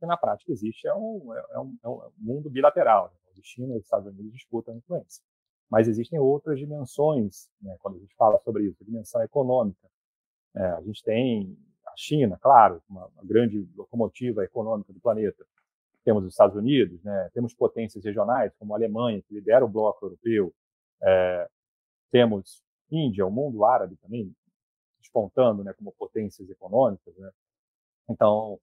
[0.00, 3.12] que na prática existe é um, é um, é um mundo bilateral.
[3.12, 3.42] Né?
[3.42, 5.22] China e Estados Unidos disputam influência.
[5.70, 9.86] Mas existem outras dimensões, né, quando a gente fala sobre isso, a dimensão econômica.
[10.56, 11.54] É, a gente tem
[11.86, 15.44] a China, claro, uma, uma, grande locomotiva econômica do planeta.
[16.02, 20.06] Temos os Estados Unidos, né, temos potências regionais, como a Alemanha, que lidera o bloco
[20.06, 20.54] europeu.
[21.02, 21.46] É,
[22.10, 24.34] temos Índia, o mundo árabe também,
[25.04, 27.14] despontando né, como potências econômicas.
[27.16, 27.30] Né.
[28.08, 28.58] Então,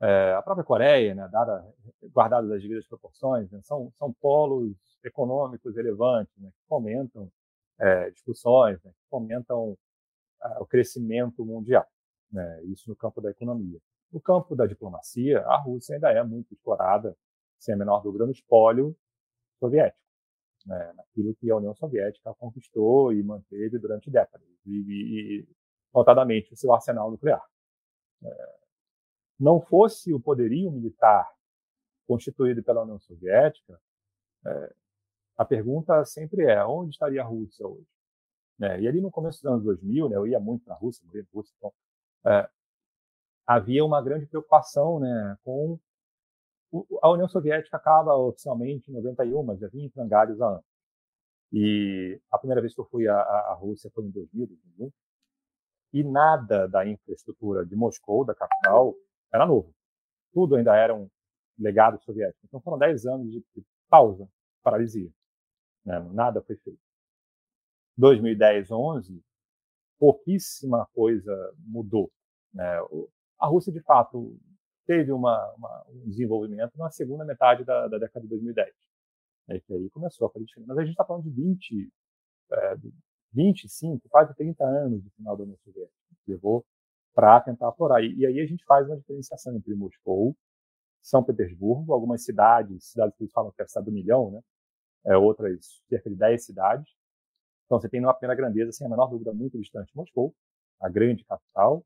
[0.00, 1.64] é, a própria Coreia, né, dada,
[2.12, 4.74] guardadas as devidas proporções, né, são, são polos
[5.04, 7.30] econômicos relevantes, né, que fomentam
[7.78, 9.76] é, discussões, né, que fomentam
[10.42, 11.86] é, o crescimento mundial.
[12.32, 13.78] Né, isso no campo da economia.
[14.10, 17.16] No campo da diplomacia, a Rússia ainda é muito explorada,
[17.58, 18.96] sem a menor dúvida, no espólio
[19.60, 20.02] soviético,
[20.66, 25.48] né, naquilo que a União Soviética conquistou e manteve durante décadas, e, e
[25.94, 27.42] notadamente o seu arsenal nuclear.
[28.24, 28.54] É,
[29.38, 31.28] não fosse o poderio militar
[32.06, 33.80] constituído pela União Soviética,
[34.46, 34.74] é,
[35.36, 37.86] a pergunta sempre é: onde estaria a Rússia hoje?
[38.58, 38.80] Né?
[38.82, 41.28] E ali no começo dos anos 2000, né, eu ia muito na Rússia, morei na
[41.32, 41.72] Rússia, então,
[42.26, 42.48] é,
[43.46, 45.78] havia uma grande preocupação né, com.
[47.02, 50.64] A União Soviética acaba oficialmente em 91, mas já vinha em frangalhos há anos.
[51.52, 54.46] E a primeira vez que eu fui à, à Rússia foi em 2000,
[54.78, 54.90] 2001,
[55.92, 58.94] e nada da infraestrutura de Moscou, da capital,
[59.32, 59.74] era novo.
[60.32, 61.08] Tudo ainda era um
[61.58, 62.46] legado soviético.
[62.46, 63.44] Então foram 10 anos de
[63.88, 64.28] pausa,
[64.62, 65.10] paralisia.
[65.84, 65.98] Né?
[66.12, 66.80] Nada foi feito.
[67.96, 69.22] 2010, 11,
[69.98, 72.10] pouquíssima coisa mudou.
[72.54, 72.64] Né?
[73.38, 74.36] A Rússia, de fato,
[74.86, 78.74] teve uma, uma, um desenvolvimento na segunda metade da, da década de 2010.
[79.48, 80.46] É que aí começou a fazer.
[80.66, 81.92] Mas a gente está falando de 20,
[82.52, 82.76] é,
[83.32, 85.96] 25, quase 30 anos do final da União Soviética.
[86.26, 86.64] Levou
[87.14, 88.02] para tentar aflorar.
[88.02, 90.36] E, e, aí a gente faz uma diferenciação entre Moscou,
[91.02, 94.40] São Petersburgo, algumas cidades, cidades que eles falam que é a cidade do milhão, né?
[95.04, 96.94] É, outras cerca de 10 cidades.
[97.66, 100.34] Então você tem numa pequena grandeza, sem a menor dúvida, muito distante Moscou,
[100.80, 101.84] a grande capital.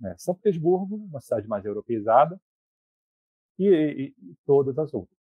[0.00, 0.14] Né?
[0.18, 2.40] São Petersburgo, uma cidade mais europeizada,
[3.58, 5.18] e, e, e todas as outras,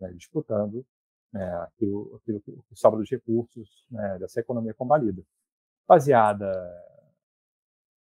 [0.00, 0.12] né?
[0.14, 0.84] disputando
[1.32, 1.54] né?
[1.62, 4.18] aquilo, aquilo que sobra dos recursos né?
[4.18, 5.22] dessa economia combalida.
[5.86, 6.52] Baseada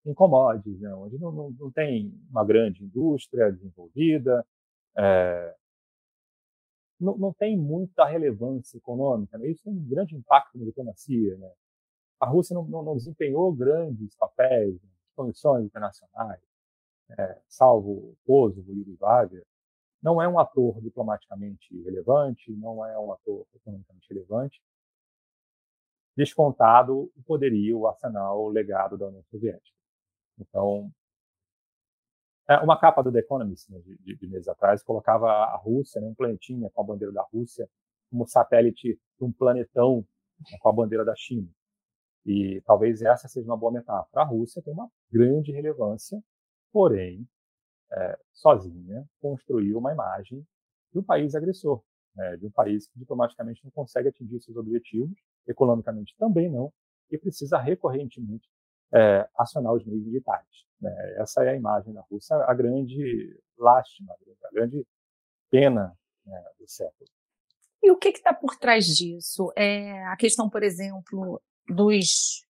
[0.04, 4.46] em commodities, né, onde não, não, não, tem uma grande indústria desenvolvida,
[4.96, 5.54] é,
[6.98, 9.38] não, não, tem muita relevância econômica.
[9.38, 9.48] Né?
[9.48, 11.36] Isso tem um grande impacto na diplomacia.
[11.36, 11.50] Né?
[12.18, 16.40] A Rússia não, não desempenhou grandes papéis em condições internacionais,
[17.18, 19.44] é, salvo Kosovo e Yugoslávia.
[20.02, 24.62] Não é um ator diplomaticamente relevante, não é um ator economicamente relevante.
[26.16, 29.76] descontado o poderio, o arsenal, o legado da União Soviética.
[30.38, 30.90] Então,
[32.48, 36.00] é, uma capa do The Economist, né, de, de, de, meses atrás, colocava a Rússia,
[36.00, 37.68] né, um planetinha com a bandeira da Rússia,
[38.10, 40.04] como satélite de um planetão
[40.40, 41.48] né, com a bandeira da China.
[42.26, 44.22] E talvez essa seja uma boa metáfora.
[44.22, 46.20] A Rússia tem uma grande relevância,
[46.72, 47.26] porém,
[47.92, 50.46] é, sozinha, construiu uma imagem
[50.92, 51.82] de um país agressor,
[52.14, 55.16] né, de um país que diplomaticamente não consegue atingir seus objetivos,
[55.46, 56.72] economicamente também não,
[57.10, 58.48] e precisa recorrentemente
[58.92, 60.66] é, acionar os meios militares.
[60.80, 60.90] Né?
[61.18, 64.14] Essa é a imagem da Rússia, a grande lástima,
[64.44, 64.86] a grande
[65.50, 67.08] pena né, do século.
[67.82, 69.52] E o que está por trás disso?
[69.56, 72.46] É a questão, por exemplo, dos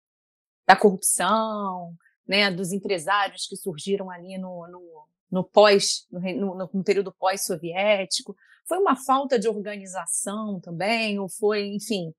[0.66, 1.95] da corrupção,
[2.26, 8.35] né, dos empresários que surgiram ali no, no, no pós, no, no, período pós-soviético.
[8.66, 12.12] Foi uma falta de organização também, ou foi, enfim,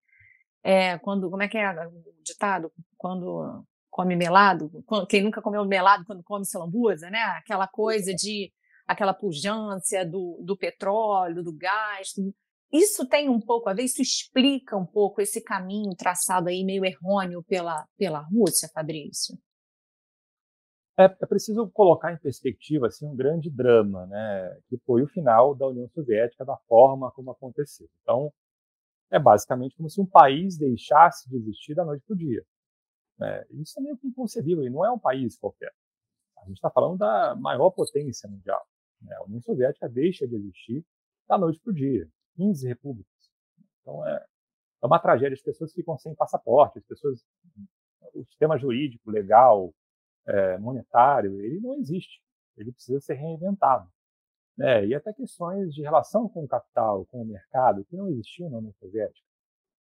[0.64, 2.72] é, quando, como é que é o ditado?
[2.98, 4.72] Quando come melado,
[5.10, 7.20] quem nunca comeu melado quando come salambuza, né?
[7.38, 8.52] Aquela coisa de,
[8.88, 12.14] aquela pujança do, do petróleo, do gás,
[12.72, 16.86] isso tem um pouco a ver, isso explica um pouco esse caminho traçado aí meio
[16.86, 19.38] errôneo pela, pela Rússia, Fabrício?
[21.00, 25.56] É, é, preciso colocar em perspectiva assim, um grande drama, né, que foi o final
[25.56, 27.88] da União Soviética da forma como aconteceu.
[28.02, 28.34] Então,
[29.10, 32.44] é basicamente como se um país deixasse de existir da noite para o dia.
[33.18, 33.46] Né?
[33.52, 35.72] Isso é meio que inconcebível, e não é um país qualquer.
[36.38, 38.62] A gente está falando da maior potência mundial.
[39.02, 39.16] Né?
[39.16, 40.86] A União Soviética deixa de existir
[41.30, 42.10] da noite para o dia.
[42.36, 43.32] 15 repúblicas.
[43.82, 44.26] Então é,
[44.84, 45.34] é uma tragédia.
[45.34, 47.26] As pessoas ficam sem passaporte, as pessoas,
[48.14, 49.74] o sistema jurídico, legal,
[50.28, 52.22] é, monetário, ele não existe.
[52.58, 53.90] Ele precisa ser reinventado.
[54.58, 54.88] Né?
[54.88, 58.58] E até questões de relação com o capital, com o mercado, que não existiam na
[58.58, 59.26] União Soviética,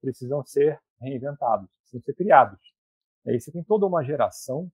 [0.02, 2.60] precisam ser reinventados, precisam ser criados.
[3.26, 4.70] E você tem toda uma geração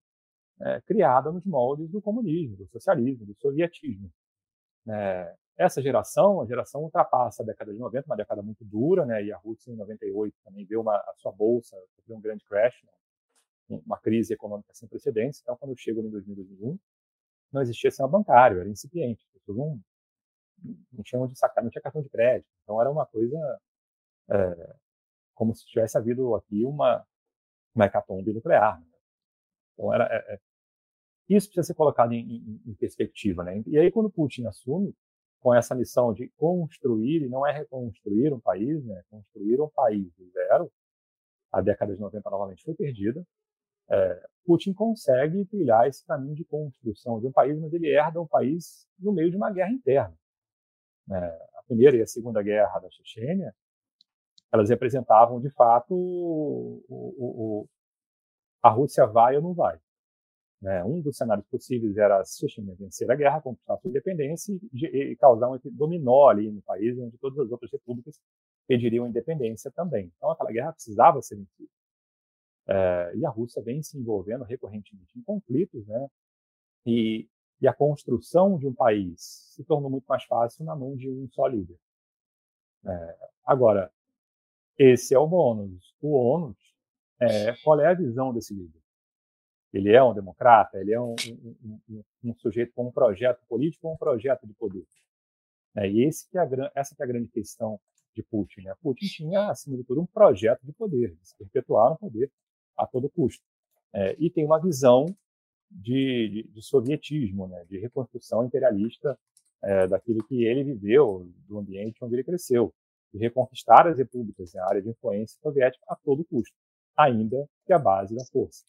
[0.61, 4.11] é, criada nos moldes do comunismo, do socialismo, do sovietismo.
[4.87, 9.21] É, essa geração, a geração ultrapassa a década de 90, uma década muito dura, né?
[9.21, 12.81] E a Rússia em 98 também deu uma a sua bolsa, sofreu um grande crash,
[12.85, 12.91] né?
[13.69, 15.41] Uma crise econômica sem precedentes.
[15.41, 16.77] Então, quando eu chego em 2021,
[17.51, 19.23] não existia sistema bancário, era incipiente.
[19.25, 22.49] As pessoas não, tinham onde sacar, não tinha cartão de crédito.
[22.63, 23.37] Então, era uma coisa
[24.29, 24.75] é,
[25.33, 27.05] como se tivesse havido aqui uma,
[27.75, 28.79] uma hecatombe nuclear.
[28.79, 28.87] Né?
[29.73, 30.39] Então, era, é, é,
[31.29, 33.43] isso precisa ser colocado em, em, em perspectiva.
[33.43, 33.63] Né?
[33.67, 34.95] E aí, quando Putin assume,
[35.39, 39.01] com essa missão de construir, e não é reconstruir um país, né?
[39.09, 40.71] construir um país do zero,
[41.51, 43.25] a década de 90 novamente foi perdida,
[43.91, 48.27] é, Putin consegue trilhar esse caminho de construção de um país, mas ele herda um
[48.27, 50.15] país no meio de uma guerra interna.
[51.11, 51.15] É,
[51.55, 53.53] a primeira e a segunda guerra da Chechênia,
[54.51, 57.69] elas representavam de fato o, o, o,
[58.61, 59.79] a Rússia vai ou não vai.
[60.61, 60.83] Né?
[60.83, 65.15] Um dos cenários possíveis era a Chechênia vencer a guerra, conquistar sua independência e, e,
[65.15, 68.19] causar um dominó ali no país, onde todas as outras repúblicas
[68.67, 70.11] pediriam independência também.
[70.17, 71.78] Então, aquela guerra precisava ser vencida.
[72.69, 76.07] É, e a Rússia vem se envolvendo recorrentemente em conflitos, né?
[76.85, 77.27] E,
[77.59, 79.19] e, a construção de um país
[79.55, 81.77] se tornou muito mais fácil na mão de um só líder.
[82.85, 83.91] É, agora,
[84.77, 85.95] esse é o bônus.
[85.99, 86.57] O ônus
[87.19, 88.79] é qual é a visão desse líder.
[89.73, 93.87] Ele é um democrata, ele é um, um, um, um sujeito com um projeto político
[93.87, 94.85] ou um projeto de poder.
[95.75, 97.79] É, e esse que é a, essa que é a grande questão
[98.15, 98.61] de Putin.
[98.61, 98.75] Né?
[98.81, 102.31] Putin tinha, acima de tudo, um projeto de poder, de se perpetuar no poder
[102.79, 103.43] a todo custo.
[103.93, 105.05] É, e tem uma visão
[105.69, 107.65] de, de, de sovietismo, né?
[107.65, 109.17] de reconstrução imperialista
[109.61, 112.73] é, daquilo que ele viveu, do ambiente onde ele cresceu,
[113.13, 116.55] de reconquistar as repúblicas, a área de influência soviética a todo custo,
[116.97, 118.63] ainda que a base da força.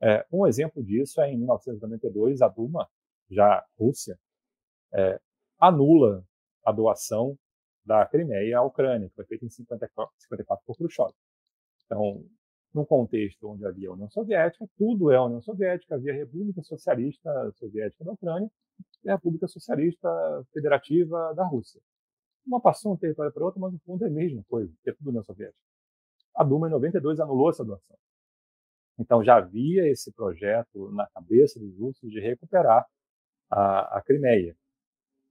[0.00, 2.88] É, um exemplo disso é em 1992, a Duma,
[3.30, 4.18] já Rússia,
[4.92, 5.20] é,
[5.58, 6.24] anula
[6.64, 7.38] a doação
[7.84, 11.12] da Crimeia à Ucrânia, que foi feita em 54, 54 por Khrushchev.
[11.84, 12.24] Então,
[12.74, 16.62] num contexto onde havia a União Soviética, tudo é a União Soviética, havia a República
[16.62, 18.50] Socialista Soviética da Ucrânia
[19.04, 20.08] e a República Socialista
[20.52, 21.80] Federativa da Rússia.
[22.44, 25.08] Uma passou um território para outro, mas no fundo é a mesma coisa, é tudo
[25.08, 25.58] União Soviética.
[26.34, 27.96] A Duma, em 92, anulou essa doação.
[28.98, 32.84] Então já havia esse projeto na cabeça dos russos de recuperar
[33.50, 34.56] a, a Crimeia.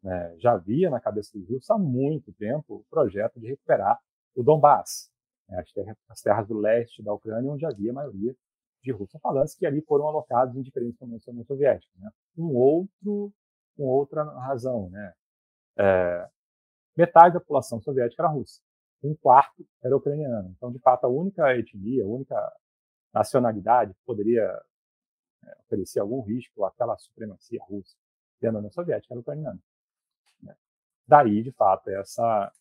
[0.02, 0.36] Né?
[0.40, 4.00] Já havia na cabeça dos russos há muito tempo o projeto de recuperar
[4.36, 5.13] o Donbass?
[5.50, 8.36] As, terras, as, terras, do leste da Ucrânia, onde havia a maioria
[8.82, 11.92] de russos falantes que ali foram alocados em diferentes momentos da União Soviética.
[11.98, 12.10] Né?
[12.38, 13.34] Um outro,
[13.78, 15.14] com outra razão, né?
[15.78, 16.30] É,
[16.96, 18.62] metade da população soviética era russa.
[19.04, 20.54] um quarto era ucraniano.
[20.56, 22.54] Então, de fato, a única etnia, a única
[23.14, 24.62] nacionalidade que poderia
[25.44, 27.96] é, oferecer algum risco àquela supremacia russa
[28.40, 29.60] dentro da União Soviética era ucraniana.
[30.42, 30.56] Né?
[31.08, 32.52] Daí, de fato, essa,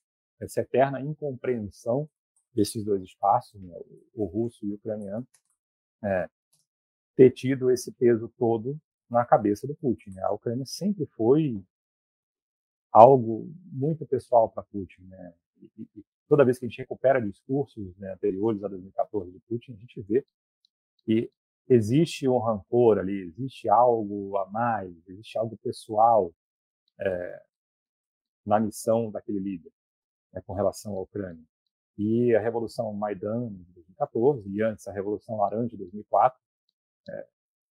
[0.41, 2.09] essa eterna incompreensão
[2.55, 3.75] desses dois espaços, né,
[4.15, 5.27] o, russo e o ucraniano,
[6.03, 6.29] é,
[7.17, 8.79] ter tido esse peso todo
[9.09, 10.11] na cabeça do Putin.
[10.11, 10.23] Né?
[10.23, 11.63] A Ucrânia sempre foi
[12.91, 15.03] algo muito pessoal para Putin.
[15.03, 15.35] Né?
[15.79, 19.73] E, e, toda vez que a gente recupera discursos né, anteriores a 2014 do Putin,
[19.73, 20.27] a gente vê
[21.05, 21.31] que
[21.69, 26.33] existe um rancor ali, existe algo a mais, existe algo pessoal
[26.99, 27.43] é,
[28.45, 29.73] na missão daquele líder
[30.33, 31.45] né, com relação à Ucrânia.
[31.99, 36.39] E a Revolução Maidan de 2014 e antes a Revolução Laranja de 2004
[37.09, 37.27] é,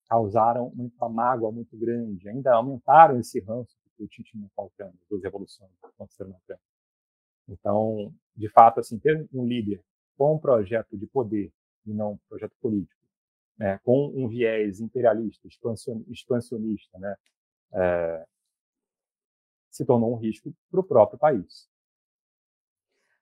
[0.07, 4.65] causaram uma mágoa muito grande, ainda aumentaram esse ranço que o Putin tinha com a
[4.65, 4.93] Ucrânia,
[5.23, 6.63] revoluções que aconteceram na Ucrânia.
[7.47, 9.81] Então, de fato, assim, ter um líder
[10.17, 11.51] com um projeto de poder
[11.85, 13.01] e não um projeto político,
[13.57, 17.15] né, com um viés imperialista, expansionista, né,
[17.73, 18.25] é,
[19.69, 21.70] se tornou um risco para o próprio país.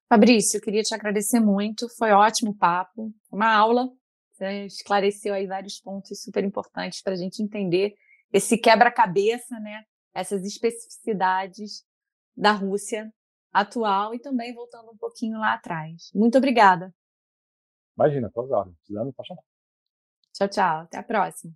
[0.09, 3.87] Fabrício, eu queria te agradecer muito, foi ótimo papo, uma aula,
[4.31, 7.93] você esclareceu aí vários pontos super importantes para a gente entender
[8.33, 11.85] esse quebra-cabeça, né, essas especificidades
[12.35, 13.13] da Rússia
[13.53, 16.09] atual e também voltando um pouquinho lá atrás.
[16.15, 16.91] Muito obrigada.
[17.95, 18.77] Imagina, tô ordens.
[18.77, 19.43] Precisando, pode chamar.
[20.33, 20.81] Tchau, tchau.
[20.81, 21.53] Até a próxima.